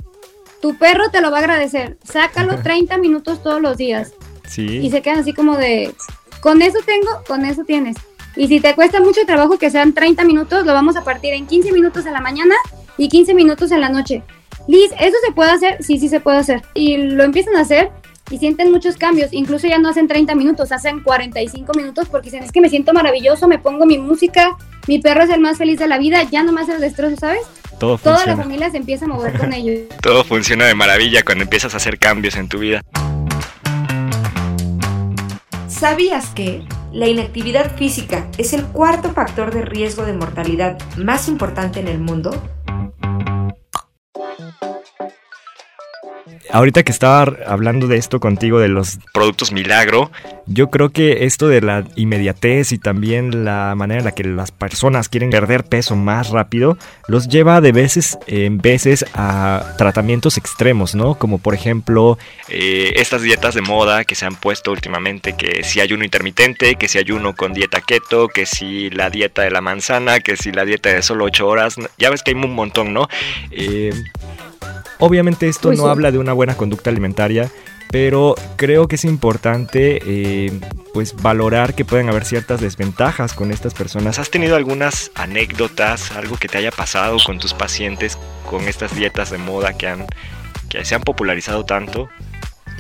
Tu 0.62 0.76
perro 0.76 1.10
te 1.10 1.20
lo 1.20 1.30
va 1.30 1.38
a 1.38 1.40
agradecer. 1.40 1.98
Sácalo 2.04 2.62
30 2.62 2.96
minutos 2.98 3.42
todos 3.42 3.60
los 3.60 3.76
días. 3.76 4.12
Sí. 4.48 4.78
Y 4.78 4.90
se 4.90 5.02
quedan 5.02 5.18
así 5.18 5.32
como 5.32 5.56
de, 5.56 5.92
con 6.40 6.62
eso 6.62 6.78
tengo, 6.86 7.10
con 7.26 7.44
eso 7.44 7.64
tienes. 7.64 7.96
Y 8.36 8.46
si 8.46 8.60
te 8.60 8.74
cuesta 8.74 9.00
mucho 9.00 9.26
trabajo 9.26 9.58
que 9.58 9.70
sean 9.70 9.92
30 9.94 10.24
minutos, 10.24 10.64
lo 10.64 10.72
vamos 10.72 10.96
a 10.96 11.02
partir 11.02 11.34
en 11.34 11.46
15 11.46 11.72
minutos 11.72 12.06
en 12.06 12.12
la 12.12 12.20
mañana 12.20 12.54
y 12.96 13.08
15 13.08 13.34
minutos 13.34 13.72
en 13.72 13.80
la 13.80 13.88
noche. 13.88 14.22
Liz, 14.68 14.92
¿eso 15.00 15.16
se 15.26 15.32
puede 15.32 15.50
hacer? 15.50 15.82
Sí, 15.82 15.98
sí 15.98 16.08
se 16.08 16.20
puede 16.20 16.38
hacer. 16.38 16.62
Y 16.74 16.98
lo 16.98 17.24
empiezan 17.24 17.56
a 17.56 17.60
hacer 17.60 17.90
y 18.30 18.38
sienten 18.38 18.70
muchos 18.70 18.96
cambios. 18.96 19.32
Incluso 19.32 19.66
ya 19.66 19.78
no 19.78 19.88
hacen 19.88 20.08
30 20.08 20.34
minutos, 20.34 20.72
hacen 20.72 21.00
45 21.00 21.72
minutos 21.74 22.08
porque 22.08 22.26
dicen, 22.26 22.42
es 22.42 22.52
que 22.52 22.60
me 22.60 22.68
siento 22.68 22.92
maravilloso, 22.92 23.48
me 23.48 23.58
pongo 23.58 23.86
mi 23.86 23.98
música, 23.98 24.56
mi 24.86 24.98
perro 24.98 25.22
es 25.22 25.30
el 25.30 25.40
más 25.40 25.58
feliz 25.58 25.78
de 25.78 25.88
la 25.88 25.98
vida, 25.98 26.22
ya 26.24 26.42
no 26.42 26.52
más 26.52 26.68
el 26.68 26.80
destrozo, 26.80 27.16
¿sabes? 27.16 27.42
Todo 27.78 27.96
Toda 27.98 28.26
la 28.26 28.36
familia 28.36 28.70
se 28.70 28.76
empieza 28.76 29.04
a 29.04 29.08
mover 29.08 29.38
con 29.38 29.52
ellos. 29.52 29.88
Todo 30.02 30.24
funciona 30.24 30.66
de 30.66 30.74
maravilla 30.74 31.22
cuando 31.22 31.44
empiezas 31.44 31.74
a 31.74 31.76
hacer 31.76 31.98
cambios 31.98 32.36
en 32.36 32.48
tu 32.48 32.58
vida. 32.58 32.82
¿Sabías 35.68 36.30
que 36.30 36.64
la 36.92 37.06
inactividad 37.06 37.76
física 37.76 38.26
es 38.36 38.52
el 38.52 38.64
cuarto 38.64 39.12
factor 39.12 39.54
de 39.54 39.62
riesgo 39.62 40.04
de 40.04 40.12
mortalidad 40.12 40.78
más 40.96 41.28
importante 41.28 41.78
en 41.78 41.86
el 41.86 42.00
mundo? 42.00 42.42
Ahorita 46.50 46.82
que 46.82 46.92
estaba 46.92 47.22
hablando 47.46 47.88
de 47.88 47.96
esto 47.96 48.20
contigo, 48.20 48.58
de 48.58 48.68
los 48.68 48.98
productos 49.12 49.52
milagro, 49.52 50.10
yo 50.46 50.70
creo 50.70 50.90
que 50.90 51.26
esto 51.26 51.46
de 51.48 51.60
la 51.60 51.84
inmediatez 51.94 52.72
y 52.72 52.78
también 52.78 53.44
la 53.44 53.74
manera 53.76 54.00
en 54.00 54.04
la 54.06 54.12
que 54.12 54.24
las 54.24 54.50
personas 54.50 55.08
quieren 55.08 55.30
perder 55.30 55.64
peso 55.64 55.94
más 55.94 56.30
rápido, 56.30 56.78
los 57.06 57.28
lleva 57.28 57.60
de 57.60 57.72
veces 57.72 58.18
en 58.26 58.58
veces 58.58 59.04
a 59.14 59.74
tratamientos 59.76 60.38
extremos, 60.38 60.94
¿no? 60.94 61.16
Como 61.16 61.38
por 61.38 61.54
ejemplo 61.54 62.18
eh, 62.48 62.92
estas 62.96 63.22
dietas 63.22 63.54
de 63.54 63.60
moda 63.60 64.04
que 64.04 64.14
se 64.14 64.24
han 64.24 64.36
puesto 64.36 64.70
últimamente, 64.70 65.34
que 65.34 65.62
si 65.64 65.80
ayuno 65.80 66.04
intermitente, 66.04 66.76
que 66.76 66.88
si 66.88 66.98
ayuno 66.98 67.34
con 67.34 67.52
dieta 67.52 67.80
keto, 67.82 68.28
que 68.28 68.46
si 68.46 68.88
la 68.90 69.10
dieta 69.10 69.42
de 69.42 69.50
la 69.50 69.60
manzana, 69.60 70.20
que 70.20 70.36
si 70.36 70.50
la 70.50 70.64
dieta 70.64 70.88
de 70.88 71.02
solo 71.02 71.24
8 71.26 71.46
horas, 71.46 71.76
ya 71.98 72.08
ves 72.10 72.22
que 72.22 72.30
hay 72.30 72.36
un 72.36 72.54
montón, 72.54 72.94
¿no? 72.94 73.08
Eh, 73.50 73.92
Obviamente 74.98 75.48
esto 75.48 75.72
no 75.72 75.86
habla 75.86 76.10
de 76.10 76.18
una 76.18 76.32
buena 76.32 76.56
conducta 76.56 76.90
alimentaria, 76.90 77.50
pero 77.90 78.34
creo 78.56 78.88
que 78.88 78.96
es 78.96 79.04
importante 79.04 80.00
eh, 80.04 80.60
pues 80.92 81.14
valorar 81.14 81.74
que 81.74 81.84
pueden 81.84 82.08
haber 82.08 82.24
ciertas 82.24 82.60
desventajas 82.60 83.32
con 83.32 83.50
estas 83.50 83.74
personas. 83.74 84.18
¿Has 84.18 84.30
tenido 84.30 84.56
algunas 84.56 85.10
anécdotas, 85.14 86.12
algo 86.12 86.36
que 86.36 86.48
te 86.48 86.58
haya 86.58 86.70
pasado 86.70 87.16
con 87.24 87.38
tus 87.38 87.54
pacientes 87.54 88.18
con 88.48 88.66
estas 88.68 88.94
dietas 88.94 89.30
de 89.30 89.38
moda 89.38 89.72
que, 89.72 89.88
han, 89.88 90.06
que 90.68 90.84
se 90.84 90.94
han 90.94 91.02
popularizado 91.02 91.64
tanto? 91.64 92.08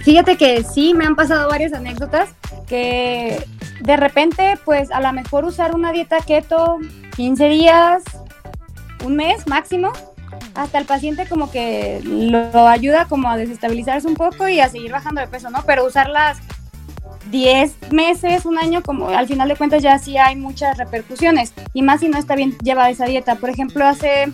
Fíjate 0.02 0.36
que 0.36 0.64
sí, 0.64 0.94
me 0.94 1.04
han 1.04 1.16
pasado 1.16 1.48
varias 1.48 1.72
anécdotas 1.72 2.30
que 2.66 3.44
de 3.80 3.96
repente 3.96 4.58
pues 4.64 4.90
a 4.90 5.00
lo 5.00 5.12
mejor 5.12 5.44
usar 5.44 5.74
una 5.74 5.92
dieta 5.92 6.18
keto 6.20 6.78
15 7.16 7.48
días, 7.48 8.02
un 9.04 9.16
mes 9.16 9.46
máximo, 9.46 9.92
hasta 10.58 10.78
el 10.78 10.86
paciente 10.86 11.26
como 11.26 11.50
que 11.50 12.00
lo 12.04 12.66
ayuda 12.66 13.06
como 13.06 13.30
a 13.30 13.36
desestabilizarse 13.36 14.08
un 14.08 14.14
poco 14.14 14.48
y 14.48 14.58
a 14.58 14.68
seguir 14.68 14.90
bajando 14.90 15.20
de 15.20 15.28
peso, 15.28 15.50
¿no? 15.50 15.62
Pero 15.64 15.86
usarlas 15.86 16.38
10 17.30 17.92
meses, 17.92 18.44
un 18.44 18.58
año, 18.58 18.82
como 18.82 19.08
al 19.08 19.28
final 19.28 19.48
de 19.48 19.54
cuentas 19.56 19.82
ya 19.84 19.98
sí 19.98 20.18
hay 20.18 20.34
muchas 20.34 20.76
repercusiones. 20.76 21.54
Y 21.74 21.82
más 21.82 22.00
si 22.00 22.08
no 22.08 22.18
está 22.18 22.34
bien 22.34 22.56
llevada 22.58 22.90
esa 22.90 23.06
dieta. 23.06 23.36
Por 23.36 23.50
ejemplo, 23.50 23.86
hace 23.86 24.32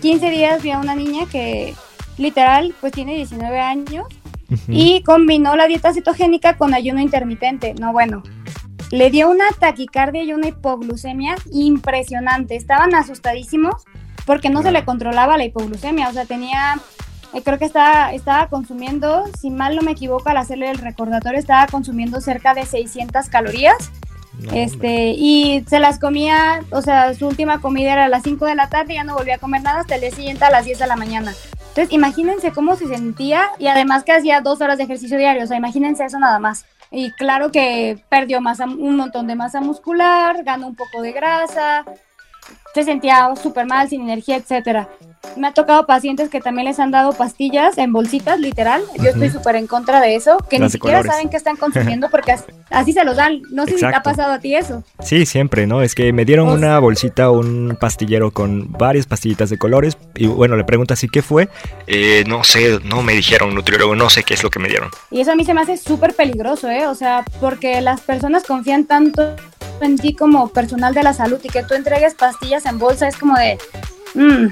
15 0.00 0.30
días 0.30 0.62
vi 0.62 0.70
a 0.70 0.78
una 0.78 0.94
niña 0.94 1.26
que 1.30 1.74
literal 2.16 2.74
pues 2.80 2.94
tiene 2.94 3.14
19 3.16 3.60
años 3.60 4.06
y 4.68 5.02
combinó 5.02 5.56
la 5.56 5.66
dieta 5.66 5.92
cetogénica 5.92 6.56
con 6.56 6.72
ayuno 6.72 7.00
intermitente. 7.02 7.74
No, 7.74 7.92
bueno, 7.92 8.22
le 8.90 9.10
dio 9.10 9.28
una 9.28 9.44
taquicardia 9.58 10.22
y 10.22 10.32
una 10.32 10.48
hipoglucemia 10.48 11.34
impresionante. 11.52 12.56
Estaban 12.56 12.94
asustadísimos 12.94 13.84
porque 14.26 14.50
no 14.50 14.62
se 14.62 14.72
le 14.72 14.84
controlaba 14.84 15.38
la 15.38 15.44
hipoglucemia. 15.44 16.08
O 16.08 16.12
sea, 16.12 16.26
tenía, 16.26 16.78
eh, 17.32 17.42
creo 17.42 17.58
que 17.58 17.64
estaba, 17.64 18.12
estaba 18.12 18.48
consumiendo, 18.48 19.24
si 19.40 19.50
mal 19.50 19.76
no 19.76 19.82
me 19.82 19.92
equivoco, 19.92 20.28
al 20.28 20.36
hacerle 20.36 20.70
el 20.70 20.78
recordatorio, 20.78 21.38
estaba 21.38 21.66
consumiendo 21.68 22.20
cerca 22.20 22.52
de 22.52 22.66
600 22.66 23.28
calorías. 23.28 23.76
este, 24.52 25.14
y 25.16 25.64
se 25.66 25.80
las 25.80 25.98
comía, 25.98 26.62
o 26.70 26.82
sea, 26.82 27.14
su 27.14 27.26
última 27.26 27.62
comida 27.62 27.94
era 27.94 28.04
a 28.04 28.08
las 28.08 28.22
5 28.22 28.44
de 28.44 28.54
la 28.54 28.68
tarde, 28.68 28.92
ya 28.92 29.02
no 29.02 29.14
volvía 29.14 29.36
a 29.36 29.38
comer 29.38 29.62
nada 29.62 29.80
hasta 29.80 29.94
el 29.94 30.02
día 30.02 30.10
siguiente 30.10 30.44
a 30.44 30.50
las 30.50 30.66
10 30.66 30.78
de 30.78 30.86
la 30.86 30.94
mañana. 30.96 31.32
Entonces, 31.68 31.90
imagínense 31.90 32.52
cómo 32.52 32.76
se 32.76 32.86
sentía 32.86 33.48
y 33.58 33.68
además 33.68 34.04
que 34.04 34.12
hacía 34.12 34.42
dos 34.42 34.60
horas 34.60 34.76
de 34.76 34.84
ejercicio 34.84 35.16
diario, 35.16 35.44
o 35.44 35.46
sea, 35.46 35.56
imagínense 35.56 36.04
eso 36.04 36.18
nada 36.18 36.38
más. 36.38 36.66
Y 36.90 37.12
claro 37.12 37.50
que 37.50 37.98
perdió 38.08 38.40
masa, 38.40 38.66
un 38.66 38.96
montón 38.96 39.26
de 39.26 39.34
masa 39.34 39.60
muscular, 39.60 40.44
ganó 40.44 40.68
un 40.68 40.76
poco 40.76 41.00
de 41.02 41.12
grasa, 41.12 41.84
se 42.76 42.84
sentía 42.84 43.28
súper 43.42 43.66
mal, 43.66 43.88
sin 43.88 44.02
energía, 44.02 44.36
etcétera. 44.36 44.88
Me 45.36 45.48
ha 45.48 45.52
tocado 45.52 45.86
pacientes 45.86 46.28
que 46.28 46.40
también 46.40 46.68
les 46.68 46.78
han 46.78 46.90
dado 46.90 47.12
pastillas 47.12 47.78
en 47.78 47.92
bolsitas, 47.92 48.38
literal. 48.38 48.82
Yo 49.02 49.10
estoy 49.10 49.30
súper 49.30 49.56
en 49.56 49.66
contra 49.66 50.00
de 50.00 50.14
eso, 50.14 50.36
que 50.48 50.58
ni 50.58 50.68
siquiera 50.68 51.02
saben 51.02 51.30
qué 51.30 51.38
están 51.38 51.56
consumiendo 51.56 52.08
porque 52.10 52.34
así, 52.70 52.92
se 52.92 53.04
los 53.04 53.16
dan. 53.16 53.40
No 53.50 53.64
sé 53.64 53.72
si 53.74 53.80
te 53.80 53.94
ha 53.94 54.02
pasado 54.02 54.34
a 54.34 54.38
ti 54.38 54.54
eso. 54.54 54.84
Sí, 55.00 55.24
siempre, 55.24 55.66
¿no? 55.66 55.82
Es 55.82 55.94
que 55.94 56.12
me 56.12 56.26
dieron 56.26 56.48
una 56.48 56.78
bolsita, 56.78 57.30
un 57.30 57.76
pastillero 57.80 58.30
con 58.30 58.70
varias 58.72 59.06
pastillitas 59.06 59.50
de 59.50 59.58
colores 59.58 59.96
y 60.14 60.26
bueno, 60.26 60.56
le 60.56 60.64
pregunto 60.64 60.92
así, 60.92 61.08
¿qué 61.08 61.22
fue? 61.22 61.48
Eh, 61.86 62.24
no 62.26 62.44
sé, 62.44 62.78
no 62.84 63.02
me 63.02 63.14
dijeron, 63.14 63.54
nutriólogo, 63.54 63.96
no 63.96 64.10
sé 64.10 64.22
qué 64.22 64.34
es 64.34 64.42
lo 64.42 64.50
que 64.50 64.58
me 64.58 64.68
dieron. 64.68 64.90
Y 65.10 65.20
eso 65.22 65.32
a 65.32 65.34
mí 65.34 65.44
se 65.46 65.54
me 65.54 65.62
hace 65.62 65.78
súper 65.78 66.14
peligroso, 66.14 66.70
¿eh? 66.70 66.86
O 66.86 66.94
sea, 66.94 67.24
porque 67.40 67.80
las 67.80 68.02
personas 68.02 68.44
confían 68.44 68.84
tanto 68.84 69.34
en 69.80 69.98
ti 69.98 70.14
como 70.14 70.48
personal 70.48 70.94
de 70.94 71.02
la 71.02 71.12
salud 71.12 71.40
y 71.42 71.48
que 71.48 71.62
tú 71.62 71.74
entregues 71.74 72.14
pastillas 72.14 72.66
en 72.66 72.78
bolsa 72.78 73.08
es 73.08 73.16
como 73.16 73.36
de, 73.36 73.58
mmm, 74.14 74.46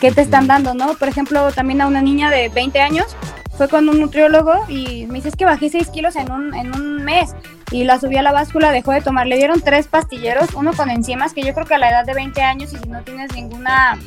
¿qué 0.00 0.12
te 0.12 0.22
están 0.22 0.46
dando, 0.46 0.74
no? 0.74 0.94
Por 0.94 1.08
ejemplo, 1.08 1.52
también 1.52 1.80
a 1.80 1.86
una 1.86 2.02
niña 2.02 2.30
de 2.30 2.48
20 2.48 2.80
años 2.80 3.16
fue 3.56 3.68
con 3.68 3.88
un 3.88 4.00
nutriólogo 4.00 4.54
y 4.68 5.06
me 5.06 5.14
dice 5.16 5.28
es 5.28 5.36
que 5.36 5.44
bajé 5.44 5.68
6 5.68 5.88
kilos 5.88 6.16
en 6.16 6.32
un, 6.32 6.54
en 6.54 6.74
un 6.74 7.04
mes 7.04 7.34
y 7.70 7.84
la 7.84 8.00
subí 8.00 8.16
a 8.16 8.22
la 8.22 8.32
báscula, 8.32 8.72
dejó 8.72 8.92
de 8.92 9.00
tomar. 9.00 9.26
Le 9.26 9.36
dieron 9.36 9.60
tres 9.60 9.86
pastilleros, 9.86 10.54
uno 10.54 10.72
con 10.72 10.90
enzimas, 10.90 11.32
que 11.32 11.42
yo 11.42 11.54
creo 11.54 11.66
que 11.66 11.74
a 11.74 11.78
la 11.78 11.90
edad 11.90 12.04
de 12.04 12.14
20 12.14 12.42
años 12.42 12.72
y 12.72 12.78
si 12.78 12.88
no 12.88 13.02
tienes 13.02 13.32
ninguna 13.34 13.98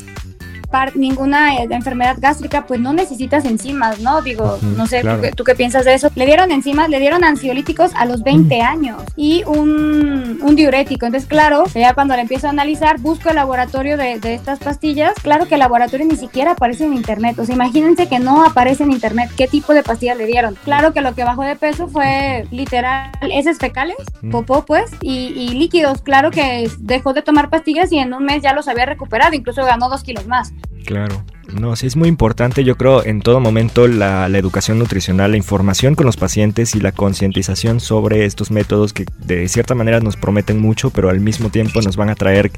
ninguna 0.95 1.55
eh, 1.55 1.67
enfermedad 1.69 2.17
gástrica, 2.19 2.65
pues 2.65 2.79
no 2.79 2.93
necesitas 2.93 3.45
enzimas, 3.45 3.99
¿no? 3.99 4.21
Digo, 4.21 4.57
no 4.61 4.87
sé, 4.87 5.03
¿tú, 5.35 5.43
qué 5.43 5.55
piensas 5.55 5.85
de 5.85 5.93
eso? 5.93 6.09
Le 6.15 6.25
dieron 6.25 6.51
enzimas, 6.51 6.89
le 6.89 6.99
dieron 6.99 7.23
ansiolíticos 7.23 7.93
a 7.95 8.05
los 8.05 8.23
20 8.23 8.61
años 8.61 9.01
y 9.15 9.43
un, 9.45 10.39
un, 10.41 10.55
diurético. 10.55 11.05
Entonces, 11.05 11.27
claro, 11.27 11.65
ya 11.73 11.93
cuando 11.93 12.15
le 12.15 12.21
empiezo 12.21 12.47
a 12.47 12.51
analizar, 12.51 12.99
busco 12.99 13.29
el 13.29 13.35
laboratorio 13.35 13.97
de, 13.97 14.19
de, 14.19 14.33
estas 14.33 14.59
pastillas. 14.59 15.13
Claro 15.21 15.47
que 15.47 15.55
el 15.55 15.59
laboratorio 15.59 16.05
ni 16.05 16.15
siquiera 16.15 16.51
aparece 16.51 16.85
en 16.85 16.93
internet. 16.93 17.37
O 17.39 17.45
sea, 17.45 17.55
imagínense 17.55 18.07
que 18.07 18.19
no 18.19 18.45
aparece 18.45 18.83
en 18.83 18.91
internet 18.91 19.29
qué 19.35 19.47
tipo 19.47 19.73
de 19.73 19.83
pastillas 19.83 20.17
le 20.17 20.25
dieron. 20.25 20.55
Claro 20.63 20.93
que 20.93 21.01
lo 21.01 21.15
que 21.15 21.23
bajó 21.23 21.43
de 21.43 21.55
peso 21.55 21.87
fue 21.87 22.47
literal 22.51 23.11
heces 23.21 23.57
fecales, 23.57 23.97
popó, 24.31 24.65
pues, 24.65 24.91
y, 25.01 25.27
y 25.27 25.49
líquidos. 25.49 26.01
Claro 26.01 26.31
que 26.31 26.69
dejó 26.79 27.13
de 27.13 27.21
tomar 27.21 27.49
pastillas 27.49 27.91
y 27.91 27.99
en 27.99 28.13
un 28.13 28.25
mes 28.25 28.41
ya 28.41 28.53
los 28.53 28.67
había 28.67 28.85
recuperado, 28.85 29.33
incluso 29.33 29.63
ganó 29.65 29.89
dos 29.89 30.03
kilos 30.03 30.27
más. 30.27 30.53
Claro. 30.85 31.23
No, 31.51 31.75
sí 31.75 31.87
es 31.87 31.95
muy 31.95 32.07
importante, 32.07 32.63
yo 32.63 32.77
creo, 32.77 33.05
en 33.05 33.21
todo 33.21 33.39
momento 33.39 33.87
la, 33.87 34.25
educación 34.27 34.79
nutricional, 34.79 35.31
la 35.31 35.37
información 35.37 35.93
con 35.93 36.05
los 36.05 36.17
pacientes 36.17 36.73
y 36.73 36.79
la 36.79 36.91
concientización 36.91 37.79
sobre 37.79 38.25
estos 38.25 38.49
métodos 38.49 38.93
que 38.93 39.05
de 39.19 39.47
cierta 39.47 39.75
manera 39.75 39.99
nos 39.99 40.15
prometen 40.15 40.59
mucho, 40.59 40.89
pero 40.89 41.09
al 41.09 41.19
mismo 41.19 41.49
tiempo 41.49 41.81
nos 41.81 41.95
van 41.95 42.09
a 42.09 42.15
traer 42.15 42.51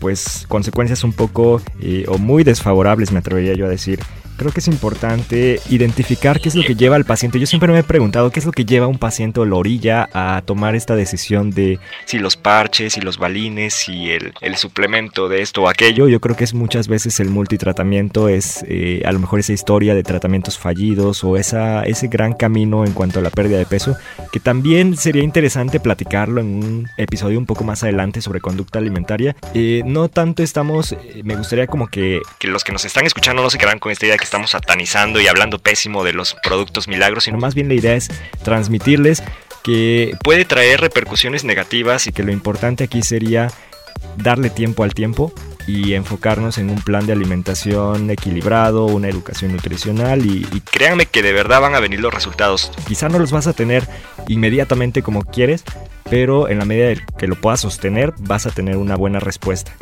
pues 0.00 0.46
consecuencias 0.48 1.04
un 1.04 1.12
poco 1.12 1.60
eh, 1.80 2.06
o 2.08 2.18
muy 2.18 2.42
desfavorables, 2.42 3.12
me 3.12 3.18
atrevería 3.18 3.54
yo 3.54 3.66
a 3.66 3.68
decir, 3.68 4.00
creo 4.40 4.52
que 4.52 4.60
es 4.60 4.68
importante 4.68 5.60
identificar 5.68 6.40
qué 6.40 6.48
es 6.48 6.54
lo 6.54 6.62
que 6.62 6.74
lleva 6.74 6.96
al 6.96 7.04
paciente. 7.04 7.38
Yo 7.38 7.44
siempre 7.44 7.70
me 7.74 7.80
he 7.80 7.82
preguntado 7.82 8.30
qué 8.30 8.40
es 8.40 8.46
lo 8.46 8.52
que 8.52 8.64
lleva 8.64 8.86
a 8.86 8.88
un 8.88 8.96
paciente 8.96 9.38
o 9.38 9.44
la 9.44 9.54
orilla 9.54 10.08
a 10.14 10.40
tomar 10.46 10.74
esta 10.74 10.96
decisión 10.96 11.50
de 11.50 11.78
si 12.06 12.18
los 12.18 12.38
parches, 12.38 12.94
si 12.94 13.02
los 13.02 13.18
balines, 13.18 13.74
si 13.74 14.10
el, 14.10 14.32
suplemento 14.56 15.28
de 15.28 15.42
esto 15.42 15.64
o 15.64 15.68
aquello. 15.68 16.08
Yo 16.08 16.20
creo 16.20 16.36
que 16.36 16.44
es 16.44 16.54
muchas 16.54 16.88
veces 16.88 17.20
el 17.20 17.28
multitratamiento, 17.28 18.30
es 18.30 18.64
eh, 18.66 19.02
a 19.04 19.12
lo 19.12 19.18
mejor 19.18 19.40
esa 19.40 19.52
historia 19.52 19.94
de 19.94 20.02
tratamientos 20.02 20.58
fallidos 20.58 21.22
o 21.22 21.36
esa, 21.36 21.82
ese 21.82 22.08
gran 22.08 22.32
camino 22.32 22.86
en 22.86 22.92
cuanto 22.92 23.18
a 23.18 23.22
la 23.22 23.30
pérdida 23.30 23.58
de 23.58 23.66
peso, 23.66 23.94
que 24.32 24.40
también 24.40 24.96
sería 24.96 25.22
interesante 25.22 25.80
platicarlo 25.80 26.40
en 26.40 26.46
un 26.46 26.88
episodio 26.96 27.38
un 27.38 27.44
poco 27.44 27.64
más 27.64 27.82
adelante 27.82 28.22
sobre 28.22 28.40
conducta 28.40 28.78
alimentaria. 28.78 29.36
Eh, 29.52 29.82
no 29.84 30.08
tanto 30.08 30.42
estamos, 30.42 30.92
eh, 30.92 31.20
me 31.24 31.36
gustaría 31.36 31.66
como 31.66 31.88
que, 31.88 32.22
que 32.38 32.48
los 32.48 32.64
que 32.64 32.72
nos 32.72 32.86
están 32.86 33.04
escuchando 33.04 33.42
no 33.42 33.50
se 33.50 33.58
quedan 33.58 33.78
con 33.78 33.92
esta 33.92 34.06
idea 34.06 34.16
que 34.16 34.29
estamos 34.30 34.50
satanizando 34.50 35.20
y 35.20 35.26
hablando 35.26 35.58
pésimo 35.58 36.04
de 36.04 36.12
los 36.12 36.36
productos 36.44 36.86
milagros, 36.86 37.24
sino 37.24 37.36
más 37.36 37.56
bien 37.56 37.66
la 37.66 37.74
idea 37.74 37.96
es 37.96 38.12
transmitirles 38.44 39.24
que 39.64 40.16
puede 40.22 40.44
traer 40.44 40.80
repercusiones 40.80 41.42
negativas 41.42 42.06
y 42.06 42.12
que 42.12 42.22
lo 42.22 42.30
importante 42.30 42.84
aquí 42.84 43.02
sería 43.02 43.50
darle 44.18 44.48
tiempo 44.48 44.84
al 44.84 44.94
tiempo 44.94 45.32
y 45.66 45.94
enfocarnos 45.94 46.58
en 46.58 46.70
un 46.70 46.80
plan 46.80 47.06
de 47.06 47.12
alimentación 47.12 48.08
equilibrado, 48.08 48.86
una 48.86 49.08
educación 49.08 49.50
nutricional 49.50 50.24
y, 50.24 50.44
créanme 50.60 51.06
que 51.06 51.22
de 51.22 51.32
verdad 51.32 51.60
van 51.60 51.74
a 51.74 51.80
venir 51.80 51.98
los 51.98 52.14
resultados. 52.14 52.70
Quizá 52.86 53.08
no 53.08 53.18
los 53.18 53.32
vas 53.32 53.48
a 53.48 53.52
tener 53.52 53.88
inmediatamente 54.28 55.02
como 55.02 55.22
quieres, 55.22 55.64
pero 56.08 56.48
en 56.48 56.58
la 56.58 56.64
medida 56.64 57.00
que 57.16 57.28
lo 57.28 57.36
puedas 57.36 57.60
sostener 57.60 58.12
vas 58.18 58.46
a 58.46 58.50
tener 58.50 58.76
una 58.76 58.96
buena 58.96 59.20
respuesta. 59.20 59.72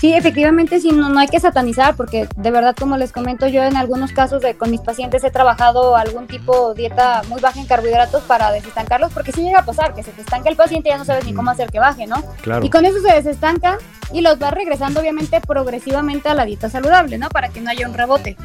Sí, 0.00 0.14
efectivamente, 0.14 0.80
sí, 0.80 0.90
no, 0.92 1.10
no 1.10 1.20
hay 1.20 1.28
que 1.28 1.38
satanizar, 1.38 1.94
porque 1.94 2.26
de 2.36 2.50
verdad, 2.50 2.74
como 2.74 2.96
les 2.96 3.12
comento, 3.12 3.46
yo 3.46 3.62
en 3.62 3.76
algunos 3.76 4.12
casos 4.12 4.40
de, 4.40 4.54
con 4.54 4.70
mis 4.70 4.80
pacientes 4.80 5.22
he 5.22 5.30
trabajado 5.30 5.94
algún 5.96 6.26
tipo 6.26 6.74
de 6.74 6.82
dieta 6.82 7.22
muy 7.28 7.40
baja 7.40 7.60
en 7.60 7.66
carbohidratos 7.66 8.22
para 8.24 8.50
desestancarlos, 8.50 9.12
porque 9.12 9.32
sí 9.32 9.42
llega 9.42 9.60
a 9.60 9.64
pasar, 9.64 9.94
que 9.94 10.02
se 10.02 10.10
te 10.12 10.22
estanca 10.22 10.48
el 10.48 10.56
paciente 10.56 10.88
y 10.88 10.92
ya 10.92 10.98
no 10.98 11.04
sabes 11.04 11.26
ni 11.26 11.34
cómo 11.34 11.50
hacer 11.50 11.70
que 11.70 11.78
baje, 11.78 12.06
¿no? 12.06 12.16
Claro. 12.42 12.64
Y 12.64 12.70
con 12.70 12.84
eso 12.86 12.98
se 13.00 13.12
desestancan 13.12 13.76
y 14.12 14.22
los 14.22 14.42
va 14.42 14.50
regresando, 14.50 15.00
obviamente, 15.00 15.40
progresivamente 15.40 16.28
a 16.28 16.34
la 16.34 16.46
dieta 16.46 16.70
saludable, 16.70 17.18
¿no? 17.18 17.28
Para 17.28 17.50
que 17.50 17.60
no 17.60 17.70
haya 17.70 17.86
un 17.86 17.94
rebote. 17.94 18.36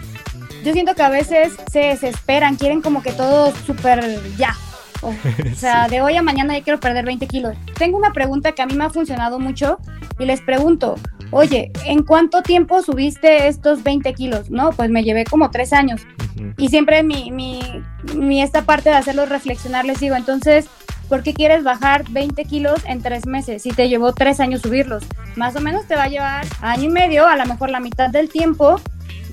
Yo 0.63 0.73
siento 0.73 0.93
que 0.93 1.03
a 1.03 1.09
veces 1.09 1.53
se 1.71 1.79
desesperan, 1.79 2.55
quieren 2.55 2.81
como 2.81 3.01
que 3.01 3.13
todo 3.13 3.53
súper 3.65 4.19
ya, 4.35 4.55
o, 5.01 5.13
sea, 5.55 5.87
de 5.87 6.01
hoy 6.01 6.15
a 6.15 6.21
mañana 6.21 6.57
ya 6.57 6.63
quiero 6.63 6.79
perder 6.79 7.05
20 7.05 7.27
kilos. 7.27 7.55
Tengo 7.77 7.97
una 7.97 8.13
pregunta 8.13 8.53
que 8.53 8.61
a 8.61 8.65
mí 8.65 8.75
me 8.75 8.85
ha 8.85 8.89
funcionado 8.89 9.39
mucho 9.39 9.77
y 10.19 10.25
les 10.25 10.41
pregunto, 10.41 10.95
oye, 11.31 11.71
¿en 11.85 12.03
cuánto 12.03 12.41
tiempo 12.41 12.81
subiste 12.81 13.47
estos 13.47 13.83
20 13.83 14.13
kilos? 14.13 14.49
No, 14.49 14.71
pues 14.71 14.89
me 14.89 15.03
llevé 15.03 15.25
como 15.25 15.51
tres 15.51 15.73
años. 15.73 16.01
Y 16.57 16.69
siempre 16.69 17.03
mi, 17.03 17.31
mi, 17.31 17.61
mi, 18.15 18.41
esta 18.41 18.63
parte 18.63 18.89
de 18.89 18.95
hacerlos 18.95 19.29
reflexionar, 19.29 19.85
les 19.85 19.99
digo, 19.99 20.15
entonces, 20.15 20.67
¿por 21.07 21.23
qué 21.23 21.33
quieres 21.33 21.63
bajar 21.63 22.03
20 22.09 22.43
kilos 22.45 22.81
en 22.85 23.01
tres 23.01 23.25
meses 23.25 23.63
si 23.63 23.69
te 23.69 23.87
llevó 23.89 24.13
tres 24.13 24.39
años 24.39 24.61
subirlos? 24.61 25.03
Más 25.35 25.55
o 25.55 25.61
menos 25.61 25.85
te 25.87 25.95
va 25.95 26.03
a 26.03 26.09
llevar 26.09 26.45
año 26.61 26.83
y 26.83 26.89
medio, 26.89 27.27
a 27.27 27.35
lo 27.35 27.45
mejor 27.45 27.69
la 27.69 27.79
mitad 27.79 28.09
del 28.09 28.29
tiempo, 28.29 28.81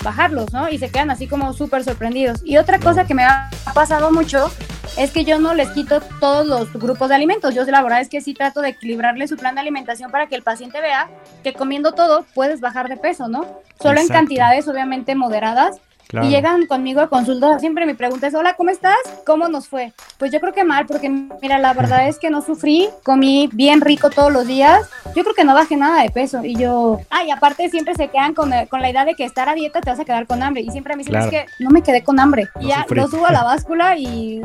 bajarlos, 0.03 0.53
¿no? 0.53 0.69
Y 0.69 0.77
se 0.77 0.89
quedan 0.89 1.09
así 1.09 1.27
como 1.27 1.53
súper 1.53 1.83
sorprendidos. 1.83 2.41
Y 2.45 2.57
otra 2.57 2.79
cosa 2.79 3.05
que 3.05 3.13
me 3.13 3.23
ha 3.23 3.49
pasado 3.73 4.11
mucho 4.11 4.51
es 4.97 5.11
que 5.11 5.23
yo 5.23 5.39
no 5.39 5.53
les 5.53 5.69
quito 5.69 6.01
todos 6.19 6.45
los 6.45 6.71
grupos 6.73 7.09
de 7.09 7.15
alimentos. 7.15 7.55
Yo 7.55 7.63
la 7.65 7.81
verdad 7.81 8.01
es 8.01 8.09
que 8.09 8.21
sí 8.21 8.33
trato 8.33 8.61
de 8.61 8.69
equilibrarle 8.69 9.27
su 9.27 9.37
plan 9.37 9.55
de 9.55 9.61
alimentación 9.61 10.11
para 10.11 10.27
que 10.27 10.35
el 10.35 10.43
paciente 10.43 10.81
vea 10.81 11.09
que 11.43 11.53
comiendo 11.53 11.93
todo 11.93 12.25
puedes 12.33 12.59
bajar 12.59 12.89
de 12.89 12.97
peso, 12.97 13.27
¿no? 13.27 13.45
Solo 13.81 13.99
en 13.99 14.07
cantidades 14.07 14.67
obviamente 14.67 15.15
moderadas 15.15 15.79
y 16.21 16.29
llegan 16.29 16.67
conmigo 16.67 17.01
a 17.01 17.07
consulta. 17.07 17.57
Siempre 17.59 17.85
mi 17.85 17.95
pregunta 17.95 18.27
es, 18.27 18.35
hola, 18.35 18.53
¿cómo 18.53 18.69
estás? 18.69 18.97
¿Cómo 19.25 19.47
nos 19.47 19.67
fue? 19.67 19.93
Pues 20.19 20.31
yo 20.31 20.39
creo 20.39 20.53
que 20.53 20.63
mal, 20.63 20.85
porque 20.85 21.09
mira, 21.09 21.57
la 21.57 21.73
verdad 21.73 22.07
es 22.07 22.19
que 22.19 22.29
no 22.29 22.41
sufrí, 22.41 22.89
comí 23.03 23.49
bien 23.51 23.81
rico 23.81 24.11
todos 24.11 24.31
los 24.31 24.45
días. 24.45 24.87
Yo 25.15 25.23
creo 25.23 25.33
que 25.33 25.43
no 25.43 25.55
bajé 25.55 25.75
nada 25.75 26.03
de 26.03 26.11
peso. 26.11 26.43
Y 26.43 26.55
yo, 26.55 26.99
ay, 27.09 27.31
aparte 27.31 27.69
siempre 27.69 27.95
se 27.95 28.09
quedan 28.09 28.35
con, 28.35 28.51
con, 28.69 28.81
la 28.81 28.91
idea 28.91 29.05
de 29.05 29.15
que 29.15 29.23
estar 29.23 29.49
a 29.49 29.55
dieta 29.55 29.81
te 29.81 29.89
vas 29.89 29.99
a 29.99 30.05
quedar 30.05 30.27
con 30.27 30.43
hambre. 30.43 30.61
Y 30.61 30.69
siempre 30.69 30.95
me 30.95 31.03
dicen, 31.03 31.19
es 31.19 31.27
que 31.27 31.45
no 31.59 31.71
me 31.71 31.81
quedé 31.81 32.03
con 32.03 32.19
hambre. 32.19 32.47
y 32.59 32.67
ya 32.67 32.85
lo 32.89 33.07
subo 33.07 33.25
a 33.25 33.31
la 33.31 33.43
báscula 33.43 33.97
y 33.97 34.41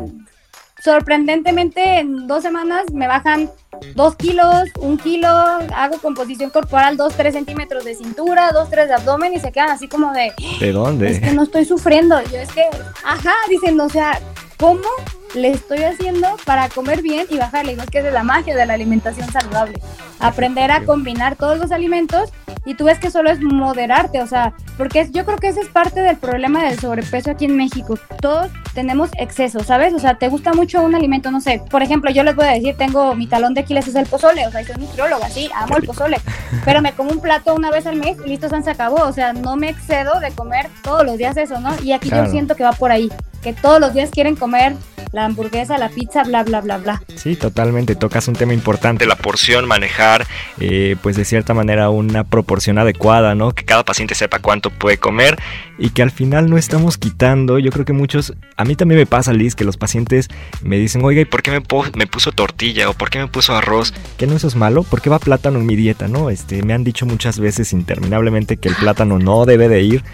sorprendentemente 0.82 1.98
en 1.98 2.26
dos 2.26 2.42
semanas 2.42 2.92
me 2.92 3.06
bajan 3.06 3.50
dos 3.94 4.16
kilos, 4.16 4.64
un 4.80 4.98
kilo, 4.98 5.28
hago 5.28 5.98
composición 6.00 6.50
corporal, 6.50 6.96
dos, 6.96 7.14
tres 7.14 7.34
centímetros 7.34 7.84
de 7.84 7.94
cintura, 7.94 8.50
dos, 8.52 8.70
tres 8.70 8.88
de 8.88 8.94
abdomen 8.94 9.34
y 9.34 9.40
se 9.40 9.52
quedan 9.52 9.70
así 9.70 9.88
como 9.88 10.12
de... 10.12 10.32
¿De 10.60 10.72
dónde? 10.72 11.10
Es 11.10 11.20
que 11.20 11.32
no 11.32 11.42
estoy 11.42 11.64
sufriendo. 11.64 12.20
Yo 12.22 12.38
es 12.38 12.50
que, 12.52 12.64
ajá, 13.04 13.34
dicen, 13.48 13.80
o 13.80 13.88
sea, 13.88 14.20
¿cómo 14.58 14.88
le 15.34 15.50
estoy 15.50 15.82
haciendo 15.84 16.36
para 16.44 16.68
comer 16.68 17.02
bien 17.02 17.26
y 17.30 17.38
bajarle? 17.38 17.72
Y 17.72 17.76
no 17.76 17.82
es 17.82 17.90
que 17.90 17.98
es 17.98 18.04
de 18.04 18.10
la 18.10 18.22
magia 18.22 18.56
de 18.56 18.66
la 18.66 18.74
alimentación 18.74 19.30
saludable. 19.30 19.80
Aprender 20.20 20.70
a 20.70 20.84
combinar 20.84 21.36
todos 21.36 21.58
los 21.58 21.70
alimentos 21.70 22.32
y 22.64 22.74
tú 22.74 22.84
ves 22.84 22.98
que 22.98 23.10
solo 23.10 23.30
es 23.30 23.40
moderarte, 23.40 24.20
o 24.20 24.26
sea, 24.26 24.52
porque 24.76 25.08
yo 25.10 25.24
creo 25.24 25.38
que 25.38 25.48
ese 25.48 25.60
es 25.60 25.68
parte 25.68 26.00
del 26.00 26.16
problema 26.16 26.64
del 26.64 26.78
sobrepeso 26.78 27.30
aquí 27.30 27.46
en 27.46 27.56
México. 27.56 27.98
Todos 28.20 28.50
tenemos 28.74 29.10
exceso, 29.18 29.64
¿sabes? 29.64 29.94
O 29.94 29.98
sea, 29.98 30.18
te 30.18 30.28
gusta 30.28 30.52
mucho 30.52 30.82
un 30.82 30.94
alimento, 30.94 31.30
no 31.30 31.40
sé, 31.40 31.62
por 31.70 31.82
ejemplo, 31.82 32.10
yo 32.10 32.22
les 32.22 32.36
voy 32.36 32.46
a 32.46 32.52
decir, 32.52 32.76
tengo 32.76 33.14
mi 33.14 33.26
talón 33.26 33.54
de 33.54 33.62
Aquiles 33.62 33.88
es 33.88 33.94
el 33.94 34.06
pozole, 34.06 34.46
o 34.46 34.50
sea, 34.50 34.64
soy 34.64 34.76
nutrióloga, 34.76 35.28
sí, 35.30 35.48
amo 35.54 35.76
el 35.76 35.84
pozole, 35.84 36.18
pero 36.64 36.82
me 36.82 36.92
como 36.92 37.10
un 37.10 37.20
plato 37.20 37.54
una 37.54 37.70
vez 37.70 37.86
al 37.86 37.96
mes 37.96 38.18
y 38.24 38.28
listo, 38.28 38.48
se 38.48 38.70
acabó, 38.70 39.02
o 39.02 39.12
sea, 39.12 39.32
no 39.32 39.56
me 39.56 39.70
excedo 39.70 40.20
de 40.20 40.30
comer 40.32 40.68
todos 40.82 41.04
los 41.04 41.16
días 41.16 41.36
eso, 41.36 41.60
¿no? 41.60 41.70
Y 41.82 41.92
aquí 41.92 42.10
yo 42.10 42.26
siento 42.26 42.54
que 42.54 42.64
va 42.64 42.72
por 42.72 42.90
ahí, 42.90 43.10
que 43.42 43.52
todos 43.52 43.80
los 43.80 43.94
días 43.94 44.10
quieren 44.10 44.36
comer 44.36 44.74
la 45.18 45.24
hamburguesa, 45.24 45.78
la 45.78 45.88
pizza, 45.88 46.22
bla, 46.22 46.44
bla, 46.44 46.60
bla, 46.60 46.78
bla. 46.78 47.02
Sí, 47.16 47.34
totalmente. 47.34 47.96
Tocas 47.96 48.28
un 48.28 48.34
tema 48.34 48.54
importante, 48.54 49.04
la 49.04 49.16
porción, 49.16 49.66
manejar, 49.66 50.26
eh, 50.60 50.94
pues 51.02 51.16
de 51.16 51.24
cierta 51.24 51.54
manera 51.54 51.90
una 51.90 52.22
proporción 52.22 52.78
adecuada, 52.78 53.34
¿no? 53.34 53.52
Que 53.52 53.64
cada 53.64 53.84
paciente 53.84 54.14
sepa 54.14 54.38
cuánto 54.38 54.70
puede 54.70 54.98
comer 54.98 55.36
y 55.76 55.90
que 55.90 56.02
al 56.02 56.12
final 56.12 56.48
no 56.48 56.56
estamos 56.56 56.98
quitando. 56.98 57.58
Yo 57.58 57.70
creo 57.72 57.84
que 57.84 57.92
muchos, 57.92 58.34
a 58.56 58.64
mí 58.64 58.76
también 58.76 59.00
me 59.00 59.06
pasa, 59.06 59.32
Liz, 59.32 59.56
que 59.56 59.64
los 59.64 59.76
pacientes 59.76 60.28
me 60.62 60.78
dicen, 60.78 61.04
oiga, 61.04 61.20
¿y 61.20 61.24
por 61.24 61.42
qué 61.42 61.50
me, 61.50 61.62
me 61.94 62.06
puso 62.06 62.30
tortilla 62.30 62.88
o 62.88 62.94
por 62.94 63.10
qué 63.10 63.18
me 63.18 63.26
puso 63.26 63.56
arroz? 63.56 63.92
Que 64.16 64.28
no 64.28 64.36
eso 64.36 64.46
es 64.46 64.54
malo, 64.54 64.84
¿por 64.84 65.00
qué 65.00 65.10
va 65.10 65.18
plátano 65.18 65.58
en 65.58 65.66
mi 65.66 65.74
dieta, 65.74 66.06
no? 66.06 66.30
Este, 66.30 66.62
me 66.62 66.74
han 66.74 66.84
dicho 66.84 67.06
muchas 67.06 67.40
veces 67.40 67.72
interminablemente 67.72 68.56
que 68.56 68.68
el 68.68 68.76
plátano 68.76 69.18
no 69.18 69.46
debe 69.46 69.68
de 69.68 69.82
ir 69.82 70.04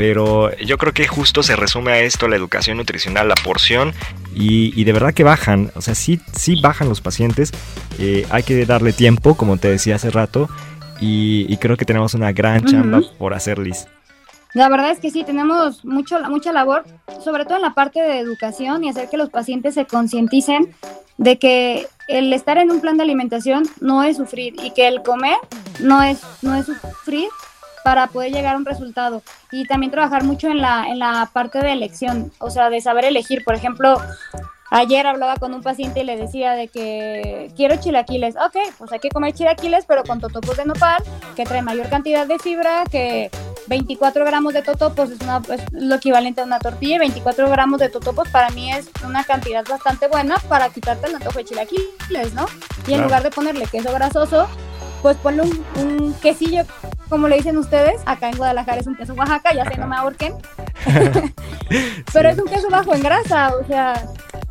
pero 0.00 0.56
yo 0.56 0.78
creo 0.78 0.94
que 0.94 1.06
justo 1.06 1.42
se 1.42 1.56
resume 1.56 1.92
a 1.92 2.00
esto 2.00 2.26
la 2.26 2.34
educación 2.34 2.78
nutricional, 2.78 3.28
la 3.28 3.34
porción 3.34 3.92
y, 4.34 4.82
de 4.82 4.92
verdad 4.94 5.12
que 5.12 5.24
bajan, 5.24 5.72
o 5.74 5.82
sea, 5.82 5.94
sí, 5.94 6.18
sí 6.32 6.58
bajan 6.58 6.88
los 6.88 7.02
pacientes, 7.02 7.52
eh, 7.98 8.26
hay 8.30 8.42
que 8.42 8.64
darle 8.64 8.94
tiempo, 8.94 9.34
como 9.34 9.58
te 9.58 9.68
decía 9.68 9.96
hace 9.96 10.08
rato, 10.08 10.48
y, 11.02 11.54
creo 11.58 11.76
que 11.76 11.84
tenemos 11.84 12.14
una 12.14 12.32
gran 12.32 12.64
chamba 12.64 13.02
por 13.18 13.34
hacer, 13.34 13.58
Liz. 13.58 13.88
La 14.54 14.70
verdad 14.70 14.90
es 14.90 15.00
que 15.00 15.10
sí, 15.10 15.22
tenemos 15.22 15.84
mucho, 15.84 16.18
mucha 16.30 16.50
labor, 16.54 16.86
sobre 17.22 17.44
todo 17.44 17.56
en 17.56 17.62
la 17.62 17.74
parte 17.74 18.00
de 18.00 18.20
educación 18.20 18.82
y 18.82 18.88
hacer 18.88 19.10
que 19.10 19.18
los 19.18 19.28
pacientes 19.28 19.74
se 19.74 19.84
concienticen 19.84 20.74
de 21.18 21.38
que 21.38 21.86
el 22.08 22.32
estar 22.32 22.56
en 22.56 22.70
un 22.70 22.80
plan 22.80 22.96
de 22.96 23.02
alimentación 23.02 23.64
no 23.82 24.02
es 24.02 24.16
sufrir 24.16 24.54
y 24.64 24.70
que 24.70 24.88
el 24.88 25.02
comer 25.02 25.36
no 25.78 26.02
es, 26.02 26.22
no 26.40 26.54
es 26.54 26.64
sufrir, 26.64 27.28
para 27.84 28.06
poder 28.08 28.32
llegar 28.32 28.54
a 28.54 28.58
un 28.58 28.64
resultado. 28.64 29.22
Y 29.50 29.66
también 29.66 29.90
trabajar 29.90 30.24
mucho 30.24 30.48
en 30.48 30.60
la, 30.60 30.86
en 30.88 30.98
la 30.98 31.30
parte 31.32 31.58
de 31.60 31.72
elección, 31.72 32.32
o 32.38 32.50
sea, 32.50 32.70
de 32.70 32.80
saber 32.80 33.04
elegir. 33.04 33.44
Por 33.44 33.54
ejemplo, 33.54 34.00
ayer 34.70 35.06
hablaba 35.06 35.36
con 35.36 35.52
un 35.52 35.62
paciente 35.62 36.00
y 36.00 36.04
le 36.04 36.16
decía 36.16 36.52
de 36.52 36.68
que 36.68 37.50
quiero 37.56 37.76
chilaquiles. 37.76 38.36
Ok, 38.36 38.56
pues 38.78 38.92
hay 38.92 39.00
que 39.00 39.10
comer 39.10 39.34
chilaquiles, 39.34 39.84
pero 39.86 40.04
con 40.04 40.20
totopos 40.20 40.56
de 40.56 40.64
nopal, 40.64 41.02
que 41.36 41.44
trae 41.44 41.62
mayor 41.62 41.88
cantidad 41.88 42.26
de 42.26 42.38
fibra, 42.38 42.84
que 42.90 43.30
24 43.66 44.24
gramos 44.24 44.54
de 44.54 44.62
totopos 44.62 45.10
es, 45.10 45.20
una, 45.20 45.42
lo 45.72 45.94
equivalente 45.96 46.40
a 46.40 46.44
una 46.44 46.58
tortilla 46.58 46.96
y 46.96 46.98
24 46.98 47.50
gramos 47.50 47.80
de 47.80 47.88
totopos 47.88 48.28
para 48.30 48.50
mí 48.50 48.72
es 48.72 48.88
una 49.04 49.24
cantidad 49.24 49.64
bastante 49.68 50.08
buena 50.08 50.38
para 50.48 50.70
quitarte 50.70 51.08
el 51.08 51.16
antojo 51.16 51.38
de 51.38 51.44
chilaquiles, 51.44 52.34
¿no? 52.34 52.46
Y 52.86 52.94
en 52.94 53.02
lugar 53.02 53.22
de 53.22 53.30
ponerle 53.30 53.66
queso 53.66 53.92
grasoso, 53.92 54.48
pues 55.02 55.16
ponle 55.18 55.42
un, 55.42 55.64
un 55.76 56.14
quesillo 56.14 56.64
como 57.10 57.28
le 57.28 57.36
dicen 57.36 57.58
ustedes, 57.58 58.00
acá 58.06 58.30
en 58.30 58.36
Guadalajara 58.36 58.80
es 58.80 58.86
un 58.86 58.96
queso 58.96 59.12
Oaxaca, 59.14 59.52
ya 59.52 59.64
sé, 59.66 59.76
no 59.76 59.86
me 59.88 59.96
ahorquen. 59.96 60.34
Pero 62.12 62.28
es 62.30 62.38
un 62.38 62.46
queso 62.46 62.70
bajo 62.70 62.94
en 62.94 63.02
grasa, 63.02 63.52
o 63.54 63.66
sea... 63.66 64.02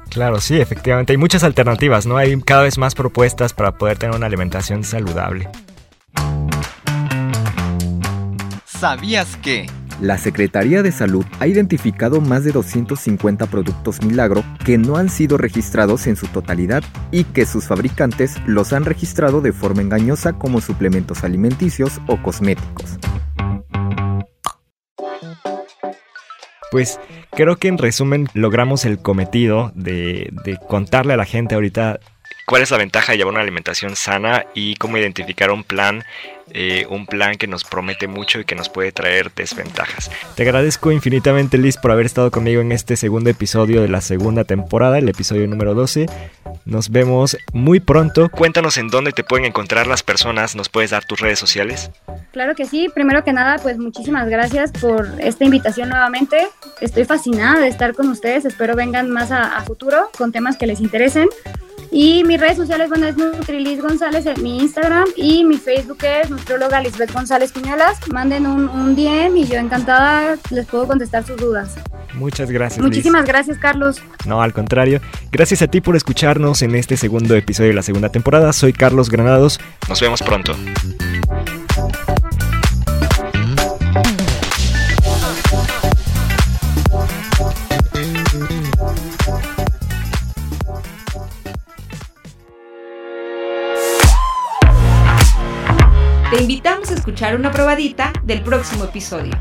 Claro, 0.10 0.42
sí, 0.42 0.60
efectivamente. 0.60 1.13
Hay 1.13 1.18
muchas 1.18 1.44
alternativas, 1.44 2.06
¿no? 2.06 2.18
Hay 2.18 2.39
cada 2.42 2.63
vez 2.63 2.78
más 2.78 2.96
propuestas 2.96 3.54
para 3.54 3.72
poder 3.78 3.98
tener 3.98 4.16
una 4.16 4.25
alimentación 4.25 4.84
saludable. 4.84 5.48
¿Sabías 8.65 9.38
que? 9.38 9.67
La 10.02 10.18
Secretaría 10.18 10.82
de 10.82 10.94
Salud 10.94 11.26
ha 11.40 11.48
identificado 11.48 12.22
más 12.22 12.46
de 12.46 12.54
250 12.54 13.48
productos 13.48 14.02
milagro 14.02 14.46
que 14.64 14.78
no 14.78 14.96
han 14.96 15.10
sido 15.10 15.38
registrados 15.38 16.08
en 16.08 16.16
su 16.16 16.28
totalidad 16.28 16.84
y 17.12 17.26
que 17.26 17.46
sus 17.46 17.66
fabricantes 17.66 18.38
los 18.46 18.72
han 18.72 18.86
registrado 18.86 19.42
de 19.42 19.52
forma 19.52 19.82
engañosa 19.82 20.34
como 20.34 20.62
suplementos 20.62 21.26
alimenticios 21.26 22.00
o 22.08 22.22
cosméticos. 22.22 22.98
Pues 26.72 27.00
creo 27.32 27.58
que 27.58 27.68
en 27.68 27.78
resumen 27.78 28.28
logramos 28.34 28.86
el 28.86 29.00
cometido 29.00 29.74
de, 29.76 30.32
contarle 30.70 31.14
a 31.14 31.18
la 31.18 31.26
gente 31.26 31.56
ahorita 31.56 32.00
cuál 32.46 32.62
es 32.62 32.72
la 32.72 32.78
ventaja 32.78 33.12
de 33.12 33.18
llevar 33.18 33.34
una 33.34 33.42
alimentación 33.42 33.96
sana 33.98 34.46
y 34.54 34.76
cómo 34.76 34.98
identificar 34.98 35.52
un 35.52 35.64
plan 35.64 36.04
eh, 36.54 36.86
un 36.90 37.06
plan 37.06 37.36
que 37.36 37.48
nos 37.48 37.64
promete 37.64 38.08
mucho 38.08 38.40
y 38.40 38.46
que 38.46 38.56
nos 38.56 38.70
puede 38.70 38.92
traer 38.92 39.32
desventajas. 39.34 40.12
Te 40.36 40.44
agradezco 40.44 40.92
infinitamente 40.92 41.58
Liz 41.58 41.78
por 41.78 41.92
haber 41.92 42.06
estado 42.06 42.32
conmigo 42.32 42.62
en 42.62 42.72
este 42.72 42.96
segundo 42.96 43.30
episodio 43.30 43.82
de 43.82 43.88
la 43.88 44.02
segunda 44.02 44.44
temporada, 44.44 44.98
el 44.98 45.10
episodio 45.10 45.48
número 45.48 45.74
12. 45.74 46.08
Nos 46.66 46.90
vemos 46.90 47.38
muy 47.54 47.80
pronto. 47.80 48.30
Cuéntanos 48.30 48.78
en 48.78 48.90
dónde 48.90 49.12
te 49.12 49.24
pueden 49.24 49.46
encontrar 49.46 49.88
las 49.88 50.04
personas, 50.04 50.56
¿nos 50.56 50.70
puedes 50.70 50.92
dar 50.92 51.06
tus 51.06 51.20
redes 51.20 51.40
sociales? 51.40 51.92
Claro 52.32 52.56
que 52.56 52.66
sí, 52.66 52.90
primero 52.94 53.24
que 53.24 53.34
nada 53.34 53.58
pues 53.58 53.78
muchísimas 53.78 54.30
gracias 54.30 54.72
por 54.72 55.08
esta 55.20 55.46
invitación 55.46 55.90
nuevamente. 55.90 56.48
Estoy 56.82 57.06
fascinada 57.06 57.60
de 57.60 57.68
estar 57.68 57.94
con 57.94 58.10
ustedes, 58.10 58.46
espero 58.46 58.76
vengan 58.76 59.10
más 59.10 59.32
a 59.32 59.62
futuro 59.62 60.10
con 60.18 60.32
temas 60.32 60.58
que 60.58 60.68
les 60.68 60.80
interesen. 60.80 61.28
Y 61.91 62.23
mis 62.23 62.39
redes 62.39 62.58
sociales, 62.58 62.89
bueno, 62.89 63.08
es 63.08 63.17
Nutrilis 63.17 63.82
González 63.82 64.25
en 64.25 64.41
mi 64.43 64.60
Instagram 64.60 65.06
y 65.15 65.43
mi 65.43 65.58
Facebook 65.58 65.97
es 66.04 66.30
Nutrióloga 66.30 66.82
Lisbeth 66.82 67.12
González 67.12 67.52
Piñolas. 67.52 67.97
Manden 68.12 68.45
un, 68.45 68.69
un 68.69 68.95
DM 68.95 69.38
y 69.38 69.45
yo 69.45 69.58
encantada 69.58 70.38
les 70.52 70.65
puedo 70.67 70.88
contestar 70.88 71.25
sus 71.25 71.38
dudas. 71.38 71.75
Muchas 72.13 72.52
gracias. 72.52 72.84
Muchísimas 72.84 73.25
gracias, 73.25 73.58
Carlos. 73.58 74.02
No, 74.25 74.41
al 74.41 74.54
contrario. 74.54 75.02
Gracias 75.32 75.62
a 75.62 75.67
ti 75.67 75.82
por 75.82 75.95
escucharnos 75.95 76.62
en 76.62 76.75
este 76.75 76.97
segundo 76.97 77.36
episodio 77.36 77.69
de 77.69 77.75
la 77.75 77.84
segunda 77.84 78.10
temporada. 78.10 78.54
Soy 78.54 78.73
Carlos 78.73 79.10
Granados. 79.10 79.60
Nos 79.88 80.02
vemos 80.02 80.21
pronto. 80.21 80.56
Escuchar 97.10 97.36
una 97.36 97.52
probadita 97.52 98.13
del 98.22 98.43
próximo 98.43 98.84
episodio. 98.84 99.34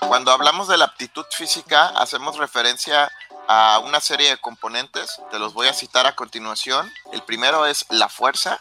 Cuando 0.00 0.32
hablamos 0.32 0.66
de 0.66 0.78
la 0.78 0.86
aptitud 0.86 1.24
física, 1.30 1.90
hacemos 1.90 2.38
referencia 2.38 3.08
a 3.46 3.78
una 3.84 4.00
serie 4.00 4.30
de 4.30 4.38
componentes. 4.38 5.20
Te 5.30 5.38
los 5.38 5.54
voy 5.54 5.68
a 5.68 5.74
citar 5.74 6.08
a 6.08 6.16
continuación. 6.16 6.90
El 7.12 7.22
primero 7.22 7.66
es 7.66 7.86
la 7.88 8.08
fuerza. 8.08 8.58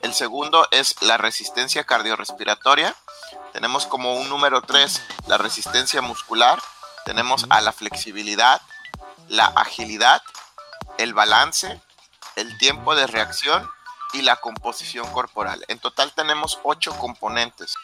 El 0.00 0.12
segundo 0.12 0.66
es 0.72 1.00
la 1.00 1.16
resistencia 1.16 1.84
cardiorrespiratoria. 1.84 2.96
Tenemos 3.52 3.86
como 3.86 4.14
un 4.16 4.28
número 4.28 4.62
3 4.62 5.02
la 5.28 5.38
resistencia 5.38 6.02
muscular. 6.02 6.60
Tenemos 7.04 7.46
a 7.48 7.60
la 7.60 7.70
flexibilidad, 7.70 8.60
la 9.28 9.46
agilidad, 9.54 10.20
el 10.98 11.14
balance, 11.14 11.80
el 12.36 12.56
tiempo 12.58 12.94
de 12.94 13.06
reacción 13.06 13.68
y 14.12 14.22
la 14.22 14.36
composición 14.36 15.10
corporal. 15.12 15.64
En 15.68 15.78
total 15.78 16.12
tenemos 16.12 16.58
ocho 16.62 16.92
componentes. 16.98 17.74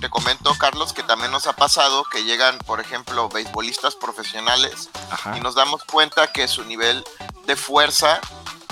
Te 0.00 0.10
comento, 0.10 0.56
Carlos, 0.58 0.92
que 0.92 1.02
también 1.02 1.30
nos 1.30 1.46
ha 1.46 1.54
pasado 1.54 2.04
que 2.04 2.24
llegan, 2.24 2.58
por 2.60 2.80
ejemplo, 2.80 3.28
beisbolistas 3.28 3.94
profesionales 3.94 4.90
y 5.36 5.40
nos 5.40 5.54
damos 5.54 5.84
cuenta 5.84 6.32
que 6.32 6.48
su 6.48 6.64
nivel 6.64 7.04
de 7.46 7.56
fuerza 7.56 8.20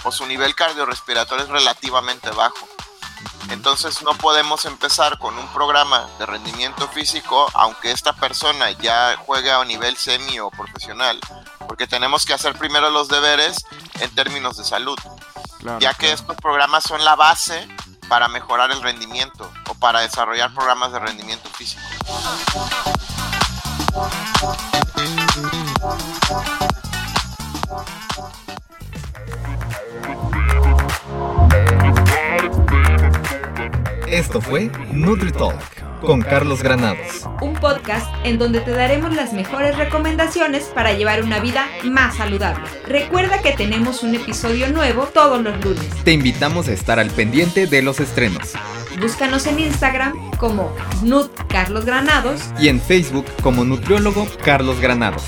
o 0.05 0.13
su 0.13 0.27
nivel 0.27 0.55
cardiorrespiratorio 0.55 1.45
es 1.45 1.51
relativamente 1.51 2.31
bajo. 2.31 2.69
Entonces 3.51 4.03
no 4.03 4.15
podemos 4.15 4.65
empezar 4.65 5.19
con 5.19 5.37
un 5.39 5.47
programa 5.49 6.09
de 6.19 6.27
rendimiento 6.27 6.89
físico, 6.89 7.47
aunque 7.55 7.91
esta 7.91 8.15
persona 8.15 8.71
ya 8.73 9.17
juegue 9.19 9.51
a 9.51 9.65
nivel 9.65 9.97
semi 9.97 10.41
o 10.41 10.51
profesional, 10.51 11.21
porque 11.67 11.87
tenemos 11.87 12.25
que 12.25 12.33
hacer 12.33 12.57
primero 12.57 12.91
los 12.91 13.09
deberes 13.09 13.65
en 14.01 14.15
términos 14.15 14.57
de 14.57 14.65
salud, 14.65 14.99
ya 15.81 15.95
que 15.95 16.13
estos 16.13 16.37
programas 16.37 16.85
son 16.85 17.05
la 17.05 17.17
base 17.17 17.69
para 18.09 18.29
mejorar 18.29 18.71
el 18.71 18.83
rendimiento 18.83 19.51
o 19.69 19.75
para 19.75 20.01
desarrollar 20.01 20.53
programas 20.53 20.93
de 20.93 20.99
rendimiento 20.99 21.49
físico. 21.51 21.83
Esto 34.07 34.41
fue 34.41 34.71
NutriTalk 34.93 35.84
con 36.05 36.23
Carlos 36.23 36.63
Granados. 36.63 37.29
Un 37.41 37.55
podcast 37.55 38.07
en 38.25 38.39
donde 38.39 38.61
te 38.61 38.71
daremos 38.71 39.15
las 39.15 39.33
mejores 39.33 39.77
recomendaciones 39.77 40.65
para 40.65 40.93
llevar 40.93 41.23
una 41.23 41.41
vida 41.41 41.67
más 41.85 42.17
saludable. 42.17 42.65
Recuerda 42.87 43.41
que 43.43 43.53
tenemos 43.53 44.03
un 44.03 44.15
episodio 44.15 44.71
nuevo 44.71 45.05
todos 45.07 45.43
los 45.43 45.63
lunes. 45.65 45.87
Te 46.05 46.13
invitamos 46.13 46.69
a 46.69 46.73
estar 46.73 46.99
al 46.99 47.11
pendiente 47.11 47.67
de 47.67 47.83
los 47.83 48.01
estrenos. 48.01 48.53
Búscanos 49.01 49.47
en 49.47 49.59
Instagram 49.59 50.31
como 50.37 50.75
Nut 51.03 51.31
Carlos 51.49 51.85
Granados 51.85 52.41
y 52.61 52.69
en 52.69 52.81
Facebook 52.81 53.27
como 53.43 53.65
Nutriólogo 53.65 54.27
Carlos 54.45 54.81
Granados. 54.81 55.25